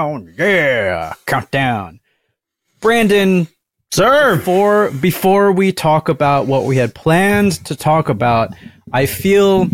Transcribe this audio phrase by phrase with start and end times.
[0.00, 0.34] countdown.
[0.38, 2.00] Yeah, countdown.
[2.80, 3.48] Brandon,
[3.92, 4.36] Sir.
[4.36, 8.54] before before we talk about what we had planned to talk about,
[8.92, 9.68] I feel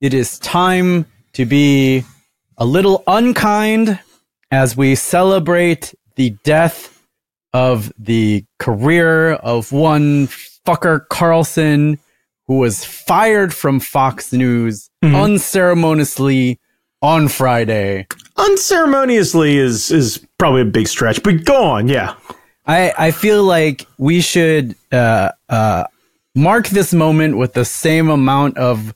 [0.00, 2.04] it is time to be
[2.58, 3.98] a little unkind
[4.50, 6.90] as we celebrate the death
[7.52, 10.28] of the career of one
[10.66, 11.98] fucker Carlson
[12.46, 15.14] who was fired from Fox News mm-hmm.
[15.14, 16.60] unceremoniously
[17.00, 18.06] on Friday.
[18.36, 22.14] Unceremoniously is is probably a big stretch, but go on, yeah.
[22.66, 25.84] I, I feel like we should uh, uh,
[26.34, 28.94] mark this moment with the same amount of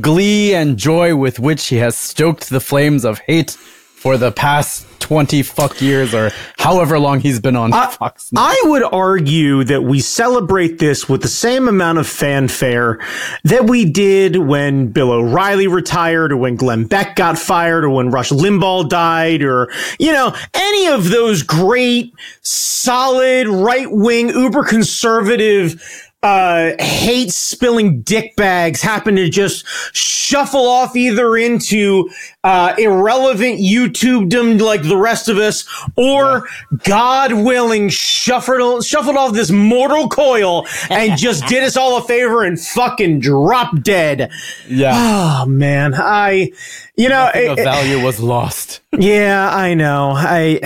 [0.00, 3.56] glee and joy with which he has stoked the flames of hate
[3.98, 8.38] for the past 20 fuck years or however long he's been on Fox News.
[8.40, 13.00] I would argue that we celebrate this with the same amount of fanfare
[13.42, 18.10] that we did when Bill O'Reilly retired or when Glenn Beck got fired or when
[18.10, 19.68] Rush Limbaugh died or,
[19.98, 28.34] you know, any of those great, solid, right wing, uber conservative, uh, hate spilling dick
[28.36, 32.10] bags happen to just shuffle off either into,
[32.44, 35.64] uh, irrelevant YouTubedom like the rest of us
[35.96, 36.46] or
[36.84, 42.42] God willing shuffled, shuffled off this mortal coil and just did us all a favor
[42.42, 44.30] and fucking drop dead.
[44.68, 44.92] yeah.
[44.94, 46.50] Oh man, I,
[46.96, 48.80] you know, The it- it- value was lost.
[48.98, 50.12] yeah, I know.
[50.16, 50.60] I,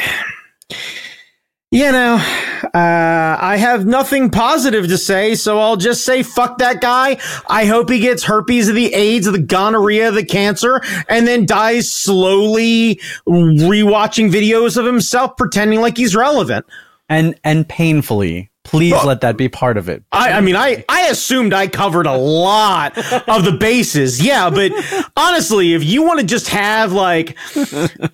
[1.73, 2.17] you know,
[2.75, 7.19] uh, I have nothing positive to say, so I'll just say fuck that guy.
[7.49, 11.91] I hope he gets herpes of the AIDS, the gonorrhea, the cancer, and then dies
[11.91, 16.67] slowly rewatching videos of himself pretending like he's relevant.
[17.09, 18.52] And, and painfully.
[18.65, 20.05] Please let that be part of it.
[20.13, 22.97] I, I mean, I, I assumed I covered a lot
[23.29, 24.25] of the bases.
[24.25, 24.73] Yeah, but
[25.17, 27.37] honestly, if you want to just have like,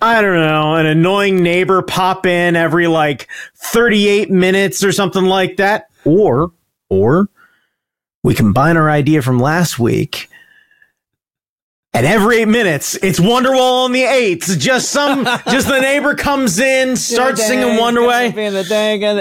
[0.01, 5.57] I don't know, an annoying neighbor pop in every like 38 minutes or something like
[5.57, 6.51] that, or,
[6.89, 7.29] or
[8.23, 10.28] we combine our idea from last week.
[11.91, 14.55] And every eight minutes, it's Wonderwall on the eights.
[14.57, 18.07] Just some, just the neighbor comes in, starts singing Wonderwall.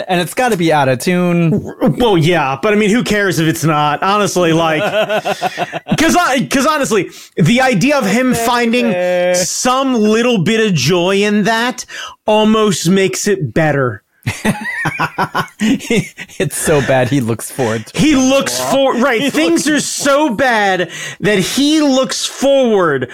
[0.07, 1.63] And it's got to be out of tune.
[1.99, 4.03] Well, yeah, but I mean, who cares if it's not?
[4.03, 4.83] Honestly, like,
[5.91, 8.87] because because honestly, the idea of him finding
[9.35, 11.87] some little bit of joy in that
[12.27, 14.03] almost makes it better.
[15.61, 17.99] it's so bad he looks forward to.
[17.99, 19.33] He looks for right.
[19.33, 20.91] Things are so bad
[21.21, 23.11] that he looks forward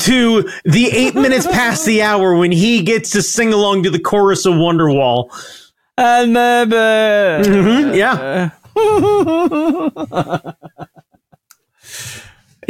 [0.00, 3.98] to the eight minutes past the hour when he gets to sing along to the
[4.00, 5.30] chorus of Wonderwall.
[5.96, 6.74] And maybe.
[6.74, 8.50] Mhm, yeah.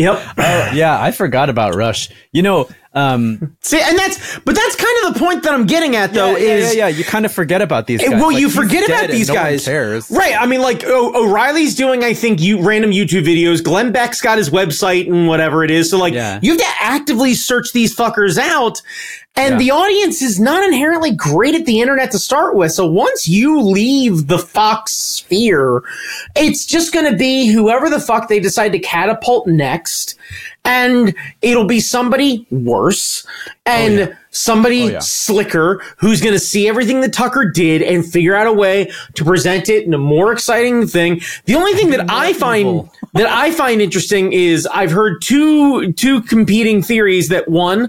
[0.00, 0.22] Yep.
[0.74, 2.08] yeah, I forgot about Rush.
[2.32, 5.94] You know, um, See, and that's but that's kind of the point that I'm getting
[5.96, 6.32] at, though.
[6.36, 8.10] yeah, yeah, is yeah, yeah, you kind of forget about these guys.
[8.10, 10.34] well, Like, you forget about these no guys, right?
[10.40, 13.62] I mean, like o- O'Reilly's doing, I think, you random YouTube videos.
[13.62, 15.90] Glenn Beck's got his website and whatever it is.
[15.90, 16.40] So, like, Yeah.
[16.42, 18.80] you have to actively search these fuckers out,
[19.40, 19.58] and Yeah.
[19.58, 22.72] the audience is not inherently great at the internet to start with.
[22.72, 25.82] So, once you leave the Fox sphere,
[26.36, 30.16] it's just going to be whoever the fuck they decide to catapult next,
[30.64, 34.06] and it'll be somebody worse oh, and yeah.
[34.30, 34.98] somebody Oh, yeah.
[35.00, 39.24] slicker who's going to see everything that Tucker did and figure out a way to
[39.24, 41.20] present it in a more exciting thing.
[41.46, 46.20] The only thing that I find that I find interesting is I've heard two two
[46.22, 47.88] competing theories that one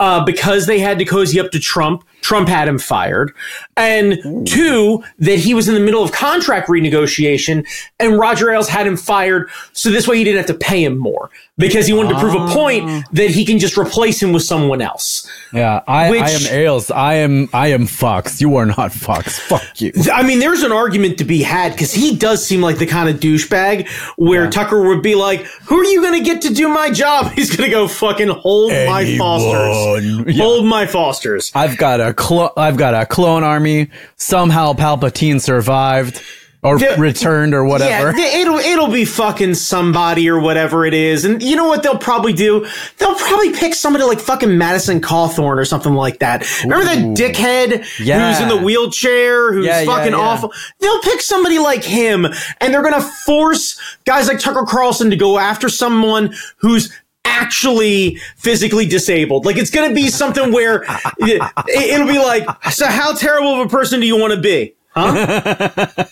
[0.00, 3.32] uh, because they had to cozy up to Trump, Trump had him fired,
[3.76, 7.66] and two that he was in the middle of contract renegotiation
[7.98, 10.96] and Roger Ailes had him fired, so this way he didn't have to pay him
[10.96, 13.02] more because he wanted to prove a point ah.
[13.12, 15.30] that he can just replace him with someone else.
[15.52, 16.90] Yeah, I, I am Ailes.
[16.90, 18.40] I am I am Fox.
[18.40, 19.38] You are not Fox.
[19.38, 19.92] Fuck you.
[20.12, 23.08] I mean, there's an argument to be had because he does seem like the kind
[23.08, 26.68] of douchebag where Tucker would be like, "Who are you going to get to do
[26.68, 30.42] my job?" He's going to go fucking hold my Fosters, Yeah.
[30.42, 31.52] hold my Fosters.
[31.54, 33.90] I've got a clo- I've got a clone army.
[34.16, 36.22] Somehow Palpatine survived
[36.62, 38.12] or The- returned or whatever.
[38.18, 41.96] Yeah, it'll it'll be fucking somebody or whatever it is, and you know what they'll
[41.96, 42.66] probably do?
[42.98, 46.46] They'll probably pick somebody like fucking Madison Cawthorn or something like that.
[46.62, 48.30] Remember that dickhead Yeah.
[48.30, 50.18] who's in the wheelchair, who's yeah, fucking yeah.
[50.18, 50.52] awful?
[50.80, 52.26] They'll pick somebody like him,
[52.60, 56.92] and they're gonna force guys like Tucker Carlson to go after someone who's
[57.30, 59.46] actually physically disabled.
[59.46, 60.84] Like it's gonna be something where
[61.18, 64.74] it, it'll be like, so how terrible of a person do you want to be?
[64.94, 66.04] Huh?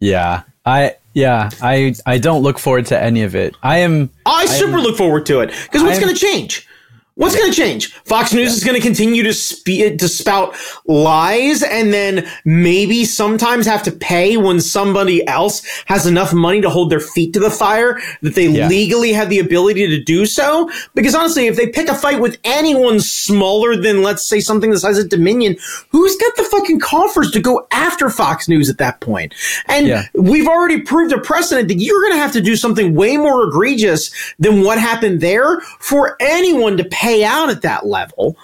[0.00, 3.56] yeah, I yeah I I don't look forward to any of it.
[3.62, 6.68] I am I super look forward to it because what's going to change?
[7.14, 7.92] What's going to change?
[8.04, 10.56] Fox News is going to continue to spe- to spout
[10.86, 16.70] lies and then maybe sometimes have to pay when somebody else has enough money to
[16.70, 18.66] hold their feet to the fire that they Yeah.
[18.66, 20.70] legally have the ability to do so.
[20.94, 24.80] Because honestly, if they pick a fight with anyone smaller than, let's say, something the
[24.80, 25.56] size of Dominion,
[25.90, 29.34] who's got the fucking coffers to go after Fox News at that point?
[29.66, 30.04] And Yeah.
[30.14, 33.46] we've already proved a precedent that you're going to have to do something way more
[33.48, 38.36] egregious than what happened there for anyone to pay out at that level.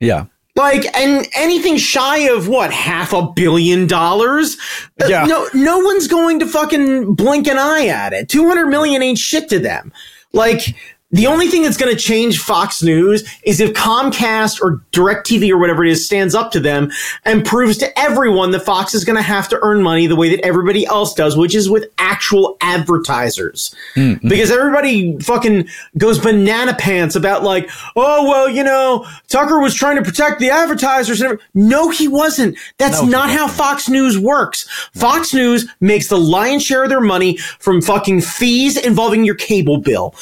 [0.00, 0.26] Yeah.
[0.54, 4.56] Like, and anything shy of what half a billion dollars?
[5.02, 5.24] Uh, Yeah.
[5.26, 8.28] No, no one's going to fucking blink an eye at it.
[8.28, 9.92] Two hundred million ain't shit to them.
[10.32, 10.74] Like.
[11.12, 15.56] The only thing that's going to change Fox News is if Comcast or DirecTV or
[15.56, 16.90] whatever it is stands up to them
[17.24, 20.28] and proves to everyone that Fox is going to have to earn money the way
[20.34, 23.72] that everybody else does, which is with actual advertisers.
[23.94, 24.28] Hmm, hmm.
[24.28, 29.96] Because everybody fucking goes banana pants about like, oh, well, you know, Tucker was trying
[29.96, 31.22] to protect the advertisers.
[31.54, 32.58] No, he wasn't.
[32.78, 34.68] That's No, not how Fox News works.
[34.92, 39.78] Fox News makes the lion's share of their money from fucking fees involving your cable
[39.78, 40.12] bill.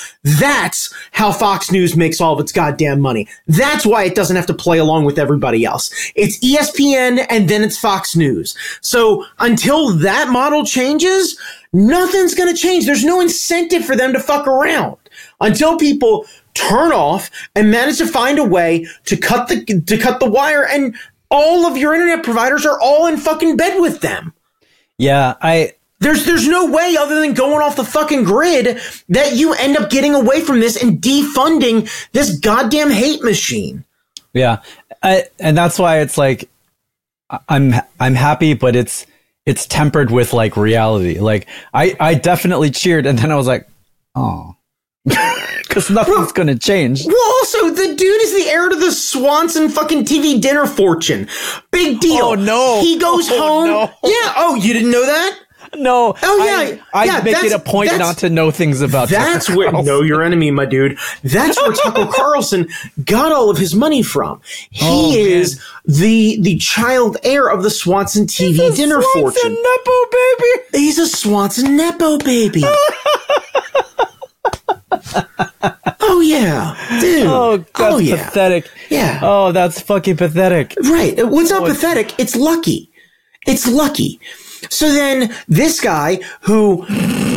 [0.74, 3.28] That's how Fox News makes all of its goddamn money.
[3.46, 5.88] That's why it doesn't have to play along with everybody else.
[6.16, 8.56] It's ESPN and then it's Fox News.
[8.80, 11.38] So until that model changes,
[11.72, 12.86] nothing's going to change.
[12.86, 14.96] There's no incentive for them to fuck around
[15.40, 20.18] until people turn off and manage to find a way to cut the to cut
[20.18, 20.96] the wire and
[21.30, 24.32] all of your internet providers are all in fucking bed with them.
[24.98, 25.34] Yeah.
[25.40, 25.74] I,
[26.04, 28.78] There's there's no way other than going off the fucking grid
[29.08, 33.84] that you end up getting away from this and defunding this goddamn hate machine.
[34.34, 34.60] Yeah,
[35.02, 36.50] I, and that's why it's like
[37.48, 39.06] I'm I'm happy, but it's
[39.46, 41.18] it's tempered with like reality.
[41.20, 43.66] Like I I definitely cheered, and then I was like,
[44.14, 44.56] oh,
[45.04, 47.06] because nothing's gonna change.
[47.06, 51.28] Well, also the dude is the heir to the Swanson fucking TV dinner fortune.
[51.70, 52.24] Big deal.
[52.24, 52.80] Oh, no.
[52.82, 53.66] He goes Oh, home.
[53.68, 53.80] no.
[54.04, 54.34] Yeah.
[54.36, 55.40] Oh, you didn't know that?
[55.76, 56.14] No.
[56.22, 59.08] Oh, yeah, I, I yeah, make it a point not to know things about.
[59.08, 59.86] That's Tucker where Carlson.
[59.86, 60.98] know your enemy, my dude.
[61.22, 62.68] That's where Tucker Carlson
[63.04, 64.40] got all of his money from.
[64.70, 65.18] He Oh, man.
[65.18, 68.62] is the the child heir of the Swanson TV dinner fortune.
[68.62, 69.56] He's a dinner Swanson fortune.
[69.62, 70.84] Nepo baby.
[70.84, 72.62] He's a Swanson Nepo baby.
[76.00, 77.26] oh yeah, dude.
[77.26, 78.70] Oh, oh that's oh yeah, pathetic.
[78.90, 79.20] yeah.
[79.22, 80.74] Oh, that's fucking pathetic.
[80.82, 81.14] Right.
[81.26, 82.18] What's not Oh, pathetic?
[82.18, 82.90] It's lucky.
[83.46, 84.20] It's lucky.
[84.70, 86.84] So then this guy who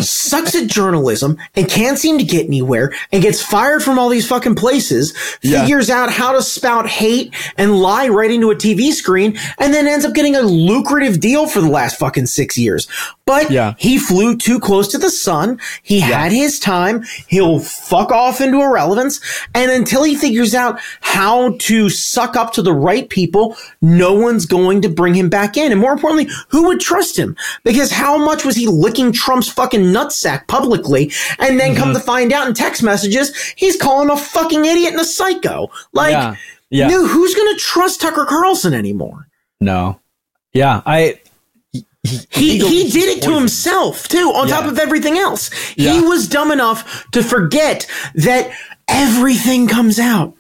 [0.02, 4.28] sucks at journalism and can't seem to get anywhere and gets fired from all these
[4.28, 5.62] fucking places Yeah.
[5.62, 9.88] figures out how to spout hate and lie right into a TV screen and then
[9.88, 12.88] ends up getting a lucrative deal for the last fucking six years.
[13.26, 13.74] But Yeah.
[13.78, 15.60] he flew too close to the sun.
[15.82, 17.04] He had his time.
[17.28, 19.20] He'll fuck off into irrelevance.
[19.54, 24.46] And until he figures out how to suck up to the right people, no one's
[24.46, 25.72] going to bring him back in.
[25.72, 27.36] And more importantly, who would trust him?
[27.64, 31.12] Because how much was he licking Trump's fucking nutsack publicly?
[31.40, 31.98] And then come mm-hmm.
[31.98, 35.70] to find out in text messages, he's calling a fucking idiot and a psycho.
[35.94, 36.36] Like, Yeah.
[36.70, 36.88] Yeah.
[36.88, 39.28] no, who's going to trust Tucker Carlson anymore?
[39.62, 40.00] No.
[40.54, 40.82] Yeah.
[40.86, 41.22] I.
[42.04, 45.52] He he did it to himself too, on top of everything else.
[45.74, 47.86] He was dumb enough to forget
[48.16, 48.50] that
[48.88, 50.34] everything comes out.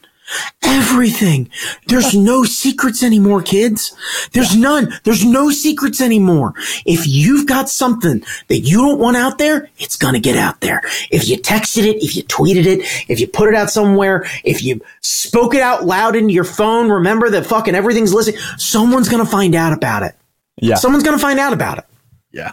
[0.64, 1.50] Everything.
[1.88, 3.96] There's no secrets anymore, kids.
[4.34, 4.94] There's none.
[5.04, 6.54] There's no secrets anymore.
[6.86, 10.82] If you've got something that you don't want out there, it's gonna get out there.
[11.10, 14.64] If you texted it, if you tweeted it, if you put it out somewhere, if
[14.64, 18.40] you spoke it out loud into your phone, remember that fucking everything's listening.
[18.58, 20.16] Someone's gonna find out about it.
[20.58, 20.76] Yeah.
[20.76, 21.86] Someone's gonna find out about it.
[22.32, 22.52] yeah.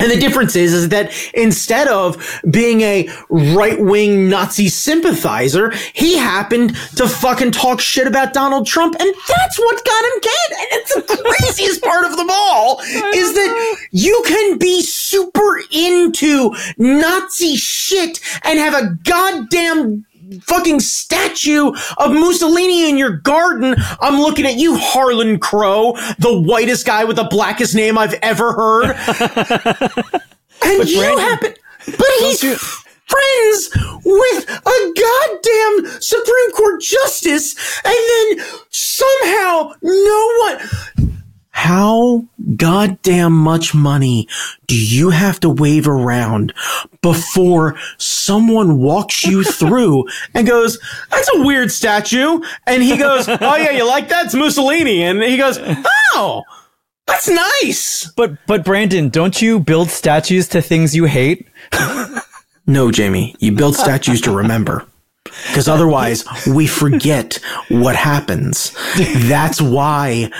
[0.00, 6.18] And the difference is, is that instead of being a right wing Nazi sympathizer, he
[6.18, 8.96] happened to fucking talk shit about Donald Trump.
[8.98, 10.58] And that's what got him dead.
[10.58, 12.80] And it's the craziest part of them all
[13.14, 20.04] is that you can be super into Nazi shit and have a goddamn
[20.42, 23.76] fucking statue of Mussolini in your garden.
[24.00, 28.52] I'm looking at you, Harlan Crow, the whitest guy with the blackest name I've ever
[28.52, 28.90] heard.
[30.64, 31.54] and you Brandon, happen,
[31.86, 33.70] but he's you- friends
[34.04, 37.54] with a goddamn Supreme Court justice,
[37.84, 37.94] and
[38.38, 41.15] then somehow no one.
[41.56, 42.22] How
[42.56, 44.28] goddamn much money
[44.66, 46.52] do you have to wave around
[47.00, 50.78] before someone walks you through and goes,
[51.10, 52.40] that's a weird statue.
[52.66, 54.26] And he goes, oh yeah, you like that?
[54.26, 55.02] It's Mussolini.
[55.02, 55.58] And he goes,
[56.14, 56.42] oh,
[57.06, 58.12] that's nice.
[58.16, 61.48] But but Brandon, don't you build statues to things you hate?
[62.66, 64.86] No, Jamie, you build statues to remember.
[65.48, 67.34] Because otherwise, we forget
[67.68, 68.72] what happens.
[69.28, 70.30] That's why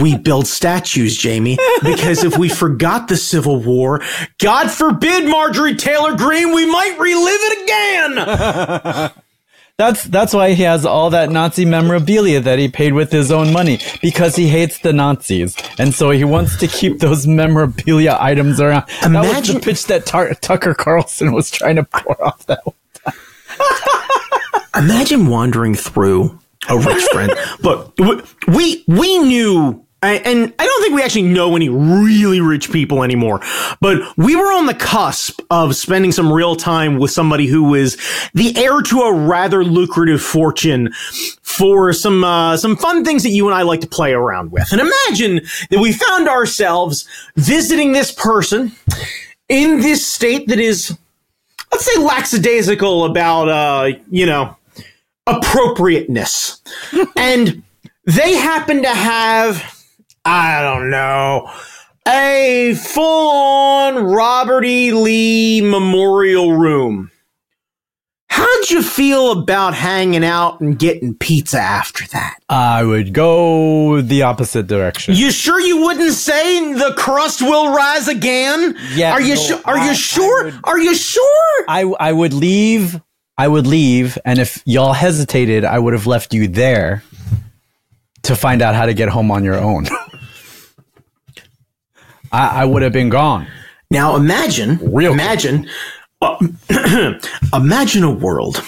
[0.00, 1.58] we build statues, Jamie.
[1.82, 4.02] Because if we forgot the Civil War,
[4.38, 9.10] God forbid, Marjorie Taylor Greene, we might relive it again.
[9.76, 13.52] That's that's why he has all that Nazi memorabilia that he paid with his own
[13.52, 18.60] money because he hates the Nazis, and so he wants to keep those memorabilia items
[18.60, 18.84] around.
[19.02, 22.60] that was Imagine- the pitch that Tar- Tucker Carlson was trying to pour off that.
[22.64, 22.76] one.
[24.76, 26.38] Imagine wandering through
[26.68, 27.32] a rich friend.
[27.60, 27.94] Look,
[28.48, 29.80] we we knew.
[30.02, 33.40] and- And I don't think we actually know any really rich people anymore,
[33.80, 37.96] but we were on the cusp of spending some real time with somebody who was
[38.34, 40.92] the heir to a rather lucrative fortune
[41.42, 44.70] for some uh, some fun things that you and I like to play around with.
[44.72, 45.40] And imagine
[45.70, 48.72] that we found ourselves visiting this person
[49.48, 50.94] in this state that is,
[51.72, 54.56] let's say, lackadaisical about, uh, you know,
[55.26, 56.62] appropriateness.
[57.16, 57.62] and
[58.06, 59.62] they happen to have,
[60.24, 61.50] I don't know,
[62.06, 64.92] a full on Robert E.
[64.92, 67.10] Lee memorial room.
[68.28, 72.38] How'd you feel about hanging out and getting pizza after that?
[72.48, 75.14] I would go the opposite direction.
[75.14, 78.76] You sure you wouldn't say the crust will rise again?
[78.94, 79.60] Yeah, Are you no, sure?
[79.64, 80.44] Are I- you sure?
[80.46, 81.64] would- Are you sure?
[81.68, 83.00] I I would leave.
[83.36, 87.02] I would leave, and if y'all hesitated, I would have left you there
[88.22, 89.86] to find out how to get home on your own.
[92.32, 93.46] I, I would have been gone.
[93.90, 95.68] Now imagine, Real imagine,
[96.20, 96.36] uh,
[97.52, 98.58] imagine a world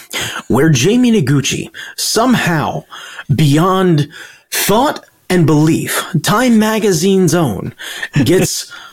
[0.48, 2.84] where Jamie Noguchi somehow,
[3.34, 4.08] beyond
[4.52, 7.74] thought and belief, Time Magazine's own,
[8.24, 8.72] gets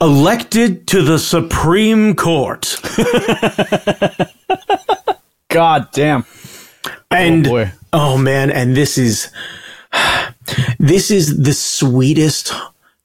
[0.00, 2.80] elected to the Supreme Court.
[5.48, 6.24] God damn.
[7.10, 7.72] And Oh, boy.
[7.92, 9.30] oh man, and this is
[10.78, 12.52] this is the sweetest,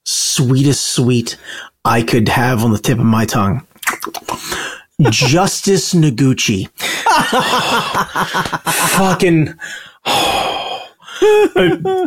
[0.06, 1.38] sweetest sweet
[1.86, 3.66] I could have on the tip of my tongue.
[5.10, 6.70] Justice Noguchi.
[8.98, 9.54] Fucking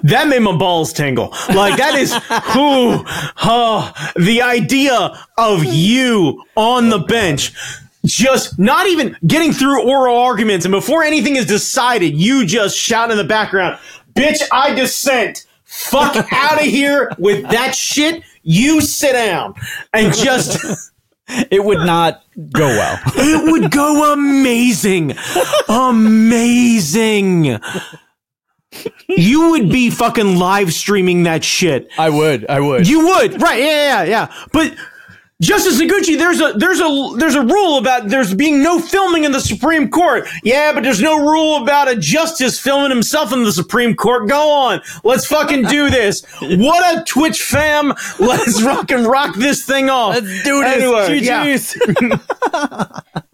[0.02, 1.28] that made my balls tingle.
[1.48, 2.12] Like that is
[2.52, 3.04] who
[3.44, 7.52] oh, the idea of you on the bench
[8.04, 13.10] just not even getting through oral arguments and before anything is decided, you just shout
[13.10, 13.78] in the background,
[14.14, 15.44] bitch, I dissent.
[15.64, 18.22] Fuck out of here with that shit.
[18.42, 19.54] You sit down
[19.92, 20.64] and just
[21.28, 23.00] It would not go well.
[23.16, 25.16] it would go amazing.
[25.68, 27.58] Amazing.
[29.08, 31.88] You would be fucking live streaming that shit.
[31.98, 32.46] I would.
[32.48, 32.88] I would.
[32.88, 33.40] You would.
[33.40, 33.60] Right.
[33.60, 34.34] Yeah, yeah, yeah.
[34.52, 34.74] But
[35.42, 39.32] Justice Noguchi, there's a there's a there's a rule about there's being no filming in
[39.32, 40.26] the Supreme Court.
[40.42, 44.28] Yeah, but there's no rule about a justice filming himself in the Supreme Court.
[44.28, 44.80] Go on.
[45.04, 46.24] Let's fucking do this.
[46.40, 47.92] What a Twitch fam.
[48.18, 50.14] Let's rock and rock this thing off.
[50.14, 51.76] Let's do this.
[51.86, 52.20] Anyway,
[52.62, 53.00] yeah.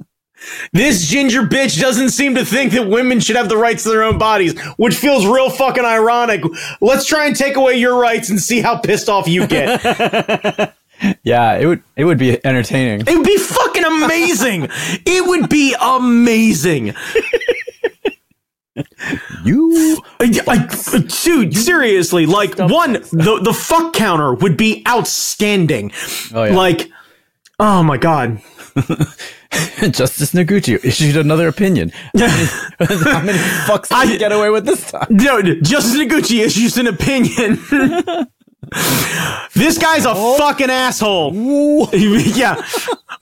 [0.73, 4.03] This ginger bitch doesn't seem to think that women should have the rights to their
[4.03, 6.43] own bodies, which feels real fucking ironic.
[6.81, 9.83] Let's try and take away your rights and see how pissed off you get.
[11.23, 11.83] yeah, it would.
[11.97, 13.07] It would be entertaining.
[13.07, 14.69] it would be fucking amazing.
[15.05, 16.95] It would be amazing.
[19.45, 19.99] You.
[20.47, 20.71] Like,
[21.09, 25.93] dude, seriously, like one, the the fuck counter would be outstanding.
[26.35, 26.55] Oh, yeah.
[26.55, 26.91] Like,
[27.59, 28.41] oh my god.
[29.91, 31.91] Justice Noguchi issued another opinion.
[32.17, 35.07] How many fucks did I- he get away with this time?
[35.11, 37.57] No, Justice Noguchi issues an opinion.
[39.55, 40.39] this guy's a oh.
[40.39, 41.35] fucking asshole.
[41.93, 42.65] yeah.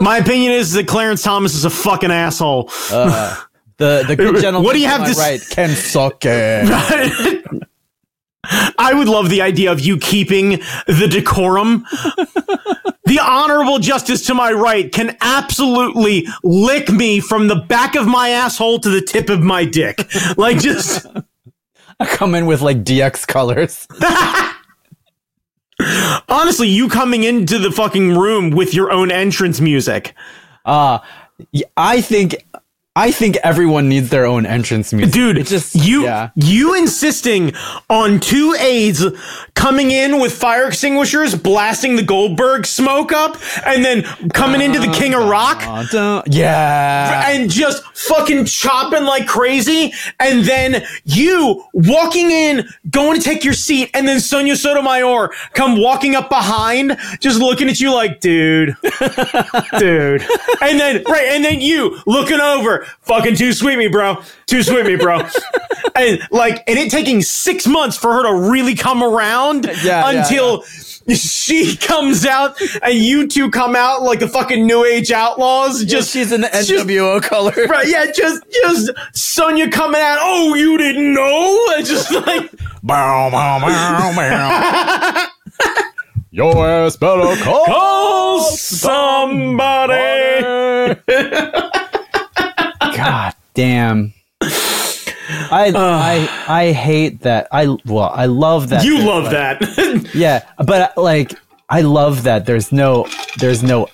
[0.00, 2.70] My opinion is that Clarence Thomas is a fucking asshole.
[2.92, 3.36] Uh,
[3.78, 4.64] the the good gentleman.
[4.64, 5.40] What do you have to s- right?
[5.50, 7.44] Can suck it.
[8.78, 11.86] I would love the idea of you keeping the decorum.
[13.10, 18.28] The honorable justice to my right can absolutely lick me from the back of my
[18.28, 20.08] asshole to the tip of my dick.
[20.36, 21.04] Like just
[21.98, 23.88] I come in with like DX colors.
[26.28, 30.14] honestly, you coming into the fucking room with your own entrance music.
[30.64, 31.00] Uh
[31.76, 32.46] I think
[32.96, 35.14] I think everyone needs their own entrance music.
[35.14, 36.30] Dude, It just you yeah.
[36.34, 37.52] you insisting
[37.88, 39.04] on two aides
[39.54, 44.90] coming in with fire extinguishers, blasting the Goldberg smoke up, and then coming into the
[44.92, 45.62] King of Rock
[46.26, 47.30] yeah.
[47.30, 53.54] and just fucking chopping like crazy, and then you walking in, going to take your
[53.54, 58.74] seat, and then Sonia Sotomayor come walking up behind, just looking at you like, dude,
[59.78, 60.22] dude,
[60.60, 64.22] and then right, and then you looking over her, fucking too sweet me, bro.
[64.46, 65.20] Too sweet me, bro.
[65.94, 70.20] and like, and it taking six months for her to really come around Yeah, yeah,
[70.22, 75.84] until she comes out and you two come out like the fucking new age outlaws.
[75.84, 77.52] Just she's in the just- NWO color.
[77.68, 80.18] Right, yeah, just just Sonia coming out.
[80.20, 81.56] Oh, you didn't know?
[81.78, 82.50] It's just like
[82.82, 85.26] Bow, bow, bow, bow.
[86.32, 90.16] Your ass better call, call somebody.
[92.96, 94.12] God damn.
[94.42, 97.48] I I I hate that.
[97.52, 98.84] I well, I love that.
[98.84, 100.10] You love like- that.
[100.14, 101.32] Yeah, but like
[101.68, 103.06] I love that there's no
[103.38, 103.88] there's no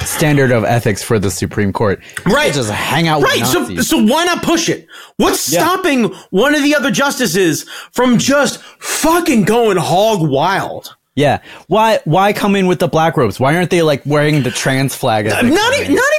[0.00, 2.00] standard of ethics for the Supreme Court.
[2.26, 2.52] Right.
[2.52, 3.46] just hang out with right.
[3.46, 4.86] So so why not push it?
[5.16, 5.60] What's Yeah.
[5.60, 10.94] stopping one of the other justices from just fucking going hog wild?
[11.14, 11.40] yeah.
[11.66, 13.38] Why why come in with the black robes?
[13.40, 15.26] Why aren't they like wearing the trans flag?
[15.26, 15.50] Not in?
[15.50, 15.72] not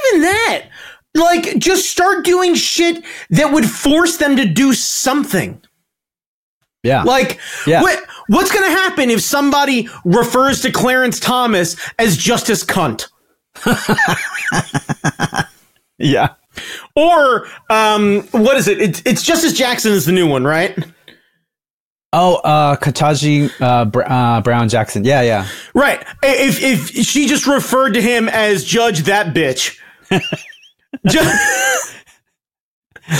[0.06, 0.62] even that.
[1.14, 5.60] Like just start doing shit that would force them to do something.
[6.82, 7.02] yeah.
[7.02, 7.82] Like, Yeah.
[7.82, 13.08] what what's going to happen if somebody refers to Clarence Thomas as Justice Cunt?
[15.98, 16.34] yeah.
[16.94, 18.80] Or um, what is it?
[18.80, 20.76] It's, it's Justice Jackson is the new one, right?
[22.12, 25.04] Oh, uh, Ketanji uh, Br- uh, Brown Jackson.
[25.04, 25.46] Yeah, yeah.
[25.74, 26.04] Right.
[26.22, 29.78] If if she just referred to him as Judge that bitch.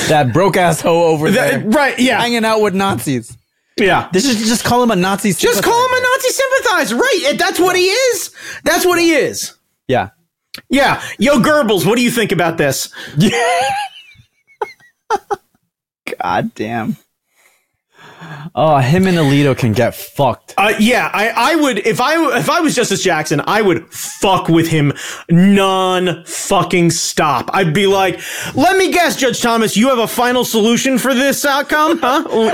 [0.08, 1.98] That broke ass hoe over that- there right.
[1.98, 2.20] Yeah.
[2.20, 3.36] hanging out with Nazis.
[3.76, 4.08] Yeah.
[4.12, 5.32] They should just call him a Nazi.
[5.32, 6.96] Just call him a Nazi sympathizer.
[6.96, 7.34] Right.
[7.38, 8.30] That's what he is.
[8.62, 9.54] That's what he is.
[9.88, 10.10] Yeah.
[10.68, 11.02] Yeah.
[11.18, 12.92] Yo, Goebbels, what do you think about this?
[16.20, 16.96] God damn.
[18.54, 20.54] Oh, him and Alito can get fucked.
[20.56, 24.48] Uh, yeah, I, I would if I if I was Justice Jackson, I would fuck
[24.48, 24.92] with him
[25.28, 27.50] non fucking stop.
[27.52, 28.20] I'd be like,
[28.54, 32.52] let me guess, Judge Thomas, you have a final solution for this outcome, huh?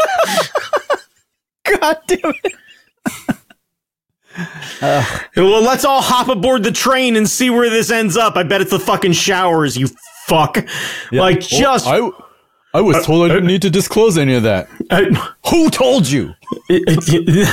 [1.80, 2.52] God damn it.
[5.36, 8.36] well, let's all hop aboard the train and see where this ends up.
[8.36, 9.88] I bet it's the fucking showers, you
[10.26, 10.58] fuck.
[11.10, 12.10] Like just I,
[12.76, 14.68] I was told I didn't need to disclose any of that.
[14.90, 15.04] uh,
[15.50, 16.34] Who told you?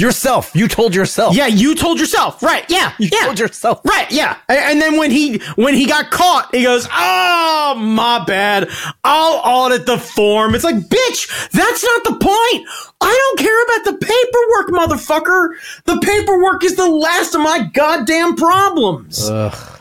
[0.00, 0.52] Yourself.
[0.54, 1.34] You told yourself.
[1.34, 2.64] yeah, you told yourself, right?
[2.68, 3.24] Yeah, You yeah.
[3.26, 3.80] told yourself.
[3.84, 4.36] Right, yeah.
[4.48, 8.68] A- And then when he when he got caught, he goes, "Oh, my bad.
[9.02, 12.68] I'll audit the form." It's like, "Bitch, that's not the point.
[13.00, 15.48] I don't care about the paperwork, motherfucker.
[15.86, 19.80] The paperwork is the last of my goddamn problems." Ugh.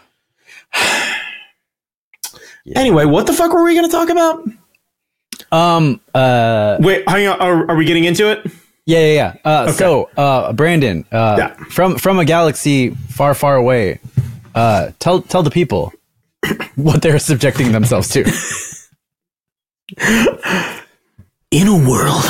[2.75, 4.43] Anyway, what the fuck were we going to talk about?
[5.51, 6.01] Um.
[6.13, 6.77] Uh.
[6.79, 7.39] Wait, hang on.
[7.39, 8.45] Are, are we getting into it?
[8.85, 8.99] Yeah.
[8.99, 9.13] Yeah.
[9.13, 9.35] Yeah.
[9.43, 9.71] Uh.
[9.71, 11.05] So, uh, Brandon.
[11.11, 11.35] Uh.
[11.37, 11.53] Yeah.
[11.69, 13.99] From from a galaxy far, far away.
[14.55, 14.91] Uh.
[14.99, 15.93] Tell tell the people
[16.75, 18.23] what they're subjecting themselves to.
[21.51, 22.25] in a world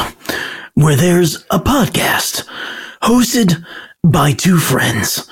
[0.76, 2.48] where there's a podcast
[3.02, 3.66] hosted
[4.04, 5.28] by two friends.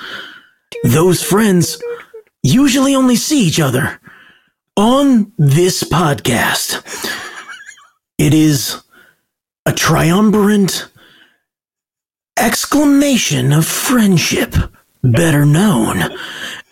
[0.84, 1.82] Those friends
[2.41, 4.00] usually only see each other
[4.76, 6.82] on this podcast.
[8.17, 8.82] It is
[9.65, 10.88] a triumvirate
[12.38, 14.56] exclamation of friendship,
[15.04, 16.01] better known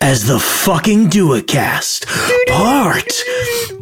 [0.00, 2.06] as the fucking Duocast
[2.48, 3.12] part.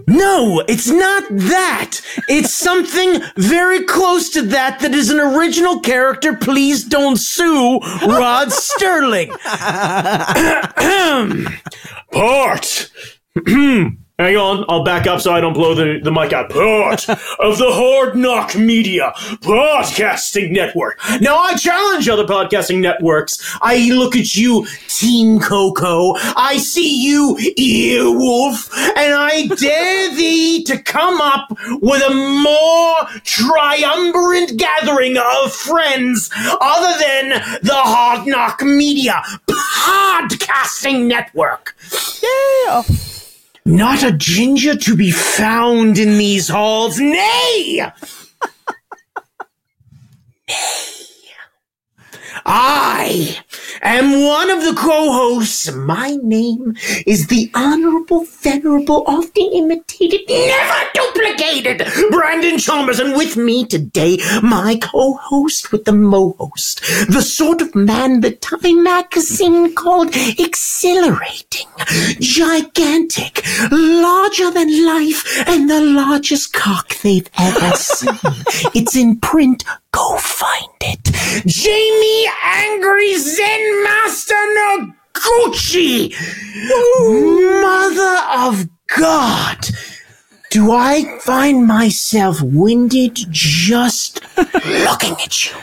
[0.09, 2.01] No, it's not that.
[2.29, 6.35] It's something very close to that that is an original character.
[6.35, 9.31] Please don't sue Rod Serling.
[12.12, 12.90] part.
[14.22, 16.48] Hang on, I'll back up so I don't blow the, the mic out.
[16.48, 21.00] Part of the Hard Noc Media Podcasting Network.
[21.20, 23.42] Now, I challenge other podcasting networks.
[23.61, 26.14] I look at you, Team Coco.
[26.37, 34.56] I see you, Earwolf, and I dare thee to come up with a more triumvirate
[34.56, 37.30] gathering of friends other than
[37.62, 41.74] the Hard Noc Media Podcasting Network.
[42.22, 42.85] Yeah.
[43.64, 46.98] Not a ginger to be found in these halls.
[46.98, 47.87] Nay!
[50.48, 51.03] Nay!
[52.44, 53.38] I
[53.83, 55.73] am one of the co-hosts.
[55.73, 56.75] My name
[57.07, 64.79] is the Honorable, Venerable, often imitated, never duplicated Brandon Chalmers, and with me today, my
[64.81, 71.66] co-host with the mo-host, the sort of man that Time magazine called exhilarating,
[72.21, 78.18] gigantic, larger than life, and the largest cock they've ever seen.
[78.75, 79.64] it's in print.
[79.92, 81.12] Go find it.
[81.47, 84.42] Jamie Angry Zen Master
[85.14, 86.14] Noguchi!
[87.62, 89.68] Mother of God!
[90.52, 95.56] do I find myself winded just looking at you?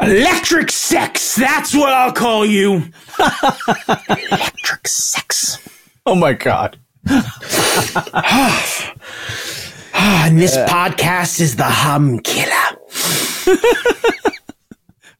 [0.00, 2.82] Electric sex, that's what I'll call you.
[4.08, 5.58] Electric sex.
[6.04, 6.78] Oh my god.
[10.00, 12.54] Ah, and this podcast is the hum killer.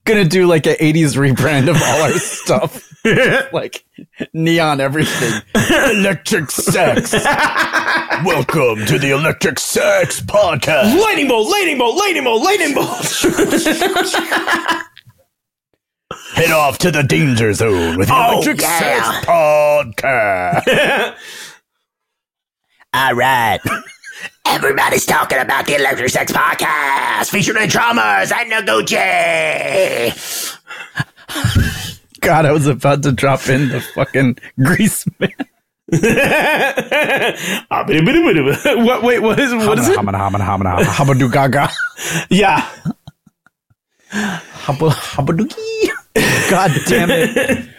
[0.09, 2.83] Gonna do like an 80s rebrand of all our stuff.
[3.53, 3.85] like
[4.33, 5.43] neon everything.
[5.55, 7.13] Electric sex.
[7.13, 10.99] Welcome to the Electric Sex Podcast.
[10.99, 13.05] Lightning bolt, lightning bolt, lightning bolt, lightning bolt.
[16.35, 18.79] Head off to the danger zone with the Oh, Electric yeah.
[18.79, 21.15] Sex Podcast.
[22.95, 23.61] All right.
[24.47, 30.13] Everybody's talking about the Electric Sex Podcast featuring drummers and Noguchi.
[32.21, 35.31] God, I was about to drop in the fucking grease man.
[37.71, 39.03] Ah, what?
[39.03, 39.97] Wait, what is what is it?
[39.99, 41.71] Hamana, hamana, hamana, habadu gaga.
[42.29, 42.61] Yeah.
[44.11, 45.89] Haba- Habadookie.
[46.51, 47.69] God damn it.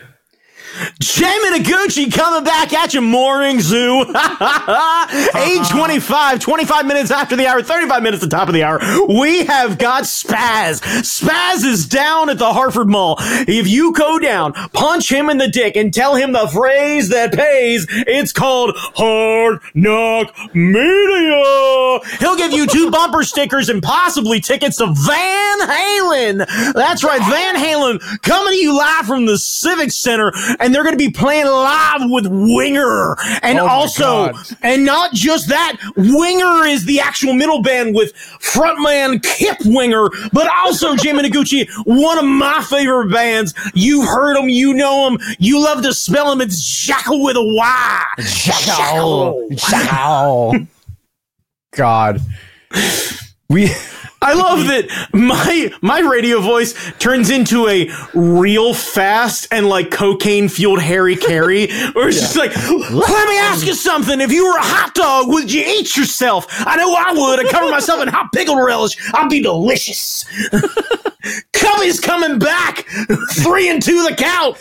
[1.00, 4.06] Jamie Noguchi coming back at you, Morning Zoo.
[4.42, 5.40] Uh-huh.
[5.40, 8.80] Age 25, 25 minutes after the hour, 35 minutes at the top of the hour.
[9.08, 10.82] We have got Spaz.
[11.02, 13.16] Spaz is down at the Hartford Mall.
[13.20, 17.34] If you go down, punch him in the dick and tell him the phrase that
[17.34, 22.00] pays, it's called Hard Noc Media.
[22.20, 26.74] He'll give you two bumper stickers and possibly tickets to Van Halen.
[26.74, 30.98] That's right, Van Halen coming to you live from the Civic Center, and they're going
[30.98, 33.16] to be playing live with Winger.
[33.42, 39.24] And Oh also, and not just that, Winger is the actual middle band with frontman
[39.24, 43.54] Kip Winger, but also Jim Noguchi, one of my favorite bands.
[43.74, 46.42] You've heard them, you know them, you love to spell them.
[46.42, 48.04] It's Jackal with a Y.
[48.20, 49.50] Jackal.
[49.52, 50.68] Jackal.
[51.72, 52.22] God.
[53.50, 53.72] We
[54.22, 60.50] I love that my my radio voice turns into a real fast and like cocaine
[60.50, 64.20] fueled Harry Caray, where it's just like, let me ask you something.
[64.20, 66.48] If you were a hot dog, would you eat yourself?
[66.50, 67.46] I know I would.
[67.46, 68.98] I cover myself in hot pickle relish.
[69.14, 70.26] I'd be delicious.
[71.54, 72.86] Cubby's coming back,
[73.32, 74.58] three and two the count.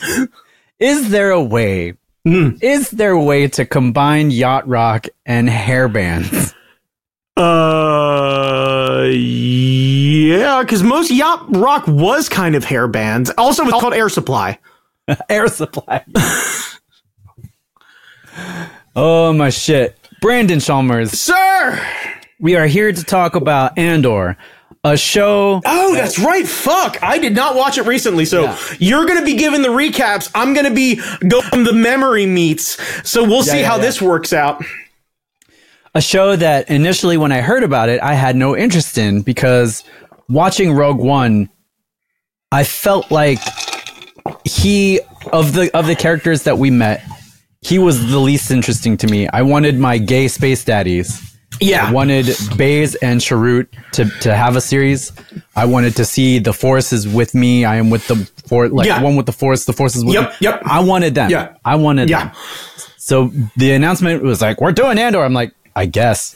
[0.79, 1.95] is there a way?
[2.25, 6.55] Is there a way to combine yacht rock and hair bands?
[7.39, 13.31] Uh, Uh, yeah, because most yacht rock was kind of hair bands.
[13.37, 13.81] Also, it's oh.
[13.81, 14.59] called Air Supply.
[15.29, 16.05] Air supply.
[18.97, 19.99] oh my shit.
[20.21, 21.81] Brandon Chalmers, Sir!
[22.41, 24.37] we are here to talk about Andor,
[24.85, 26.47] a show Oh, that's right.
[26.47, 27.03] Fuck.
[27.03, 28.25] I did not watch it recently.
[28.25, 28.59] So Yeah.
[28.79, 30.31] you're going to be giving the recaps.
[30.35, 30.97] I'm going to be
[31.27, 32.79] going the memory meets.
[33.09, 33.83] So we'll see yeah, how yeah.
[33.83, 34.65] this works out.
[35.95, 39.83] A show that initially when I heard about it, I had no interest in because
[40.29, 41.49] watching Rogue One,
[42.53, 43.39] I felt like
[44.45, 45.01] he
[45.33, 47.03] of the of the characters that we met,
[47.63, 49.29] he was the least interesting to me.
[49.29, 51.25] I wanted my gay space daddies.
[51.61, 51.87] Yeah.
[51.89, 55.11] I wanted Baze and Chirrut to, to have a series.
[55.57, 57.65] I wanted to see the forces with me.
[57.65, 59.03] I am with the for like Yeah.
[59.03, 59.65] one with the force.
[59.65, 60.37] The forces with Yep, me.
[60.41, 60.63] yep.
[60.65, 61.31] I wanted them.
[61.31, 61.55] Yeah.
[61.65, 62.25] I wanted Yeah.
[62.27, 62.33] them.
[62.99, 66.35] So the announcement was like, "We're doing Andor." I'm like, I guess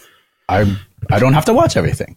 [0.49, 0.77] I
[1.11, 2.17] I don't have to watch everything.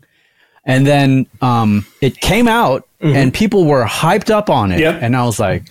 [0.67, 4.81] And then um, it came out, and people were hyped up on it, Mm-hmm.
[4.95, 4.99] Yep.
[5.03, 5.63] and I was like,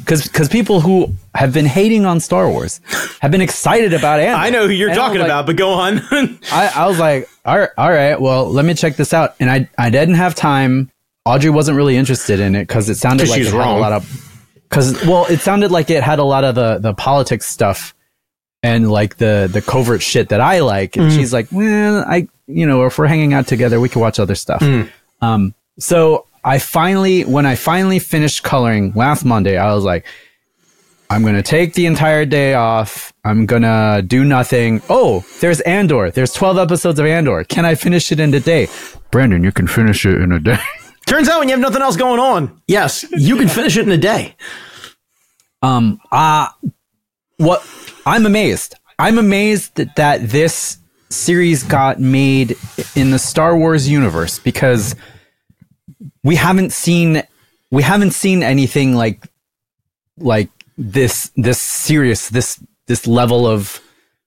[0.00, 2.80] because because people who have been hating on Star Wars
[3.20, 4.36] have been excited about Andor.
[4.36, 6.00] I know who you're And talking like- about, but go on.
[6.52, 9.34] I, I was like, all right, all right, well, let me check this out.
[9.40, 10.90] And I, I didn't have time.
[11.24, 13.92] Audrey wasn't really interested in it because it sounded like she's it had a lot
[13.92, 14.04] of,
[14.68, 17.94] because well, it sounded like it had a lot of the the politics stuff
[18.62, 20.92] and like the the covert shit that I like.
[20.92, 21.04] Mm.
[21.04, 24.20] And she's like, well, I, you know, if we're hanging out together, we can watch
[24.20, 24.60] other stuff.
[24.60, 24.90] Mm.
[25.20, 30.06] Um, so I finally, when I finally finished coloring last Monday, I was like,
[31.10, 33.12] I'm gonna take the entire day off.
[33.24, 34.80] I'm gonna do nothing.
[34.88, 36.10] Oh, there's Andor.
[36.10, 37.44] There's 12 episodes of Andor.
[37.44, 38.68] Can I finish it in a day?
[39.10, 40.58] Brandon, you can finish it in a day.
[41.06, 43.92] Turns out when you have nothing else going on, yes, you can finish it in
[43.92, 44.36] a day.
[45.60, 46.48] Um, uh,
[47.42, 47.66] what
[48.06, 48.74] I'm amazed.
[48.98, 50.78] I'm amazed that, that this
[51.10, 52.56] series got made
[52.94, 54.94] in the Star Wars universe because
[56.24, 57.22] we haven't seen
[57.70, 59.26] we haven't seen anything like
[60.18, 63.80] like this this serious this this level of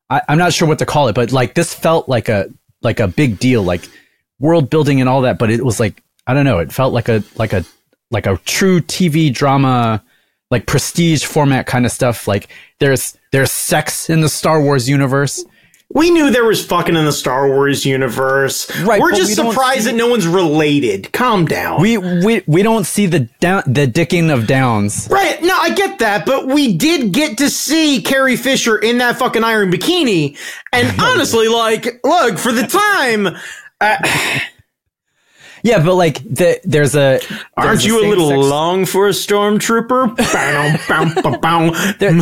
[0.09, 2.49] I, I'm not sure what to call it, but like this felt like a
[2.81, 3.89] like a big deal, like
[4.39, 5.39] world building and all that.
[5.39, 7.65] But it was like I don't know, it felt like a like a
[8.11, 10.03] like a true TV drama
[10.51, 12.27] like prestige format kind of stuff.
[12.27, 15.43] Like there's there's sex in the Star Wars universe.
[15.93, 18.67] We knew there was fucking in the Star Wars universe.
[18.81, 21.13] Right, We're just we surprised see- that no one's related.
[21.13, 21.79] Calm down.
[21.79, 25.07] We we we don't see the down the dicking of downs.
[25.11, 25.41] Right.
[25.43, 29.43] No, I get that, but we did get to see Carrie Fisher in that fucking
[29.43, 30.37] iron bikini.
[30.73, 33.37] And honestly, like, look, for the time,
[33.79, 34.39] uh,
[35.65, 37.19] Yeah, but like the, there's a
[37.57, 40.15] aren't there's you a little same-sex- long for a stormtrooper?
[41.99, 42.21] There-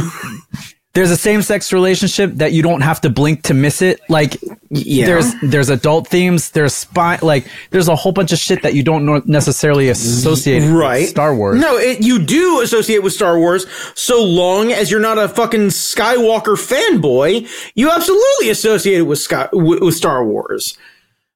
[0.94, 4.00] there's a same sex relationship that you don't have to blink to miss it.
[4.10, 4.38] Like
[4.70, 5.08] Yeah.
[5.08, 8.84] there's there's adult themes, there's spy like there's a whole bunch of shit that you
[8.84, 11.02] don't necessarily associate right.
[11.02, 11.60] with Star Wars.
[11.60, 15.70] No, it, you do associate with Star Wars so long as you're not a fucking
[15.70, 17.48] Skywalker fanboy.
[17.74, 20.78] You absolutely associate it with Sky, with, with Star Wars.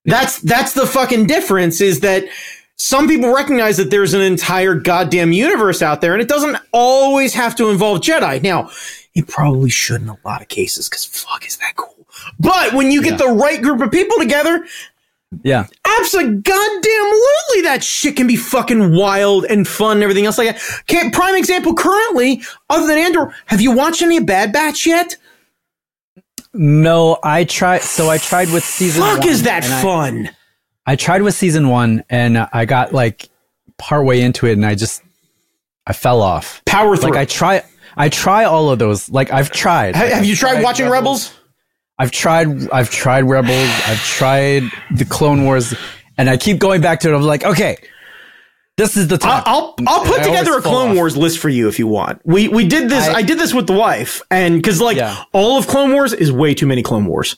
[0.08, 1.80] That's that's the fucking difference.
[1.82, 2.24] Is that
[2.78, 7.34] some people recognize that there's an entire goddamn universe out there, and it doesn't always
[7.36, 8.42] have to involve Jedi.
[8.42, 8.72] Now,
[9.14, 12.08] it probably should in a lot of cases, because fuck, is that cool?
[12.40, 14.66] But when you get the right group of people together,
[15.44, 15.68] Yeah.
[15.86, 17.14] Absolutely, goddamn
[17.64, 20.84] that shit can be fucking wild and fun and everything else like that.
[20.88, 25.18] Can't, prime example currently, other than Andor, have you watched any Bad Batch yet?
[26.54, 27.82] No, I tried.
[27.82, 29.02] So I tried with season.
[29.04, 30.30] Fuck, one, is that and I- fun?
[30.86, 33.30] I tried with season one, and I got like
[33.78, 35.02] partway into it, and I just
[35.86, 36.62] I fell off.
[36.66, 37.12] Power through.
[37.12, 37.62] Like I try,
[37.98, 39.10] I try all of those.
[39.10, 39.96] Like I've tried.
[39.96, 41.34] Ha- Like, have you tried, watching Rebels?
[42.00, 42.70] I've tried.
[42.72, 43.70] I've tried Rebels.
[43.86, 44.64] I've tried
[44.96, 45.74] the Clone Wars,
[46.18, 47.16] and I keep going back to it.
[47.16, 47.76] I'm like, okay,
[48.78, 49.44] this is the time.
[49.46, 50.96] I'll I'll, I'll put I together a Clone off.
[50.96, 52.22] Wars list for you if you want.
[52.26, 53.08] We we did this.
[53.08, 55.24] I, I- did this with the wife, and because like Yeah.
[55.34, 57.38] all of Clone Wars is way too many Clone Wars.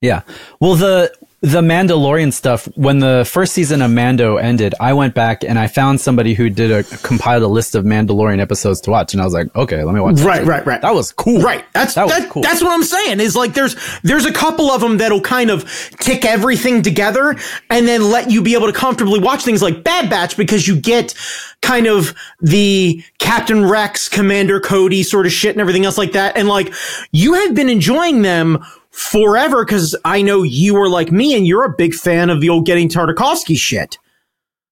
[0.00, 0.22] Yeah.
[0.60, 5.42] Well, the the Mandalorian stuff when the first season of Mando ended, I went back
[5.42, 9.14] and I found somebody who did a compiled a list of Mandalorian episodes to watch,
[9.14, 10.16] and I was like, okay, let me watch.
[10.16, 10.26] that.
[10.26, 10.82] Right, right, right.
[10.82, 11.40] That was cool.
[11.40, 11.64] Right.
[11.72, 12.42] That's that that- cool.
[12.42, 13.20] That's what I'm saying.
[13.20, 15.64] Is like there's there's a couple of them that'll kind of
[15.98, 17.34] tick everything together
[17.70, 20.76] and then let you be able to comfortably watch things like Bad Batch because you
[20.78, 21.14] get
[21.62, 26.36] kind of the Captain Rex, Commander Cody sort of shit and everything else like that.
[26.36, 26.74] And like
[27.12, 31.64] you have been enjoying them forever because I know you are like me and you're
[31.64, 33.98] a big fan of the old Genndy Tartakovsky shit.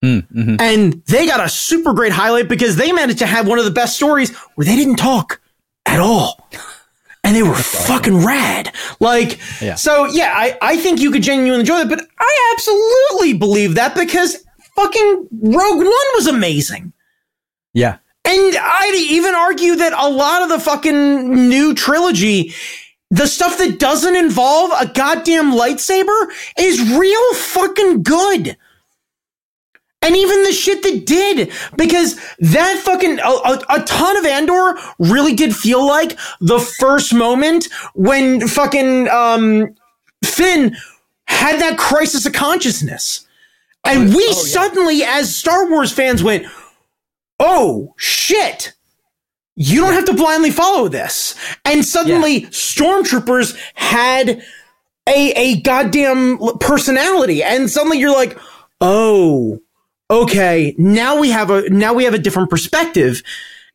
[0.04, 0.56] Mm, mm-hmm.
[0.60, 3.70] And they got a super great highlight because they managed to have one of the
[3.70, 5.40] best stories where they didn't talk
[5.86, 6.48] at all.
[7.24, 8.72] And they were fucking rad.
[9.00, 9.74] Like, Yeah.
[9.74, 13.94] so yeah, I, I think you could genuinely enjoy that, but I absolutely believe that
[13.96, 14.36] because
[14.76, 16.92] fucking Rogue One was amazing.
[17.74, 17.98] yeah.
[18.24, 22.52] And I'd even argue that a lot of the fucking new trilogy,
[23.10, 28.56] the stuff that doesn't involve a goddamn lightsaber is real fucking good.
[30.00, 34.78] And even the shit that did, because that fucking, a, a, a ton of Andor
[34.98, 39.74] really did feel like the first moment when fucking, um,
[40.24, 40.76] Finn
[41.26, 43.26] had that crisis of consciousness.
[43.84, 46.46] And we suddenly, as Star Wars fans, went,
[47.40, 48.74] oh shit
[49.60, 51.34] you don't have to blindly follow this.
[51.64, 54.42] And suddenly stormtroopers had
[55.08, 57.42] a a goddamn personality.
[57.42, 58.38] And suddenly you're like
[58.80, 59.60] oh
[60.10, 63.22] okay now we have a now we have a different perspective.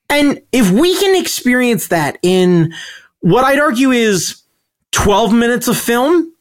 [0.09, 2.73] And if we can experience that in
[3.23, 4.43] what i'd argue is
[4.91, 6.33] 12 minutes of film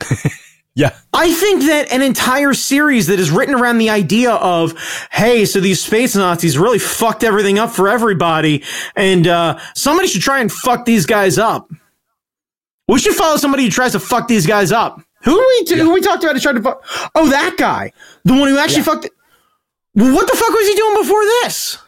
[0.74, 0.96] Yeah.
[1.12, 4.74] I think that an entire series that is written around the idea of,
[5.12, 8.64] hey, so these space Nazis really fucked everything up for everybody,
[8.96, 11.70] and uh, somebody should try and fuck these guys up.
[12.88, 15.00] We should follow somebody who tries to fuck these guys up.
[15.24, 16.82] Who we who we talked about who tried to fuck?
[17.14, 17.92] Oh, that guy,
[18.24, 19.08] the one who actually fucked.
[19.94, 21.78] Well, what the fuck was he doing before this?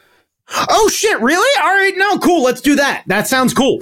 [0.69, 1.19] Oh shit!
[1.21, 1.61] Really?
[1.63, 2.45] All right, no, cool.
[2.45, 3.03] Let's do that.
[3.07, 3.81] That sounds cool.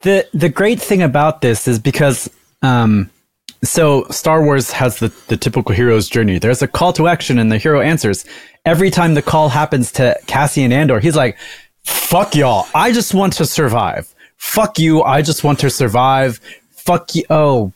[0.00, 2.28] the the great thing about this is because
[2.62, 3.08] um
[3.64, 6.38] so Star Wars has the, the typical hero's journey.
[6.38, 8.24] There's a call to action and the hero answers.
[8.64, 11.38] Every time the call happens to Cassian Andor, he's like,
[11.84, 12.66] fuck y'all.
[12.74, 14.14] I just want to survive.
[14.36, 15.02] Fuck you.
[15.02, 16.40] I just want to survive.
[16.70, 17.24] Fuck you.
[17.30, 17.72] Oh,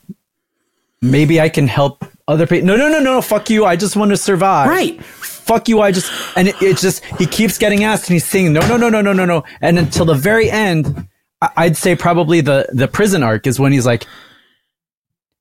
[1.01, 2.67] maybe I can help other people.
[2.67, 3.23] No, no, no, no, no.
[3.23, 3.65] Fuck you.
[3.65, 4.69] I just want to survive.
[4.69, 5.03] Right.
[5.05, 5.81] Fuck you.
[5.81, 8.77] I just, and it, it just, he keeps getting asked and he's saying, no, no,
[8.77, 9.45] no, no, no, no, no.
[9.61, 11.09] And until the very end,
[11.57, 14.05] I'd say probably the, the prison arc is when he's like,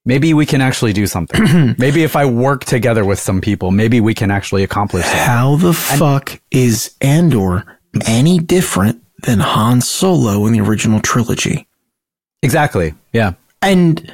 [0.05, 1.75] maybe we can actually do something.
[1.77, 5.19] maybe if I work together with some people, maybe we can actually accomplish something.
[5.21, 11.67] How the fuck is Andor any different than Han Solo in the original trilogy?
[12.43, 12.93] Exactly.
[13.11, 13.33] Yeah.
[13.61, 14.11] And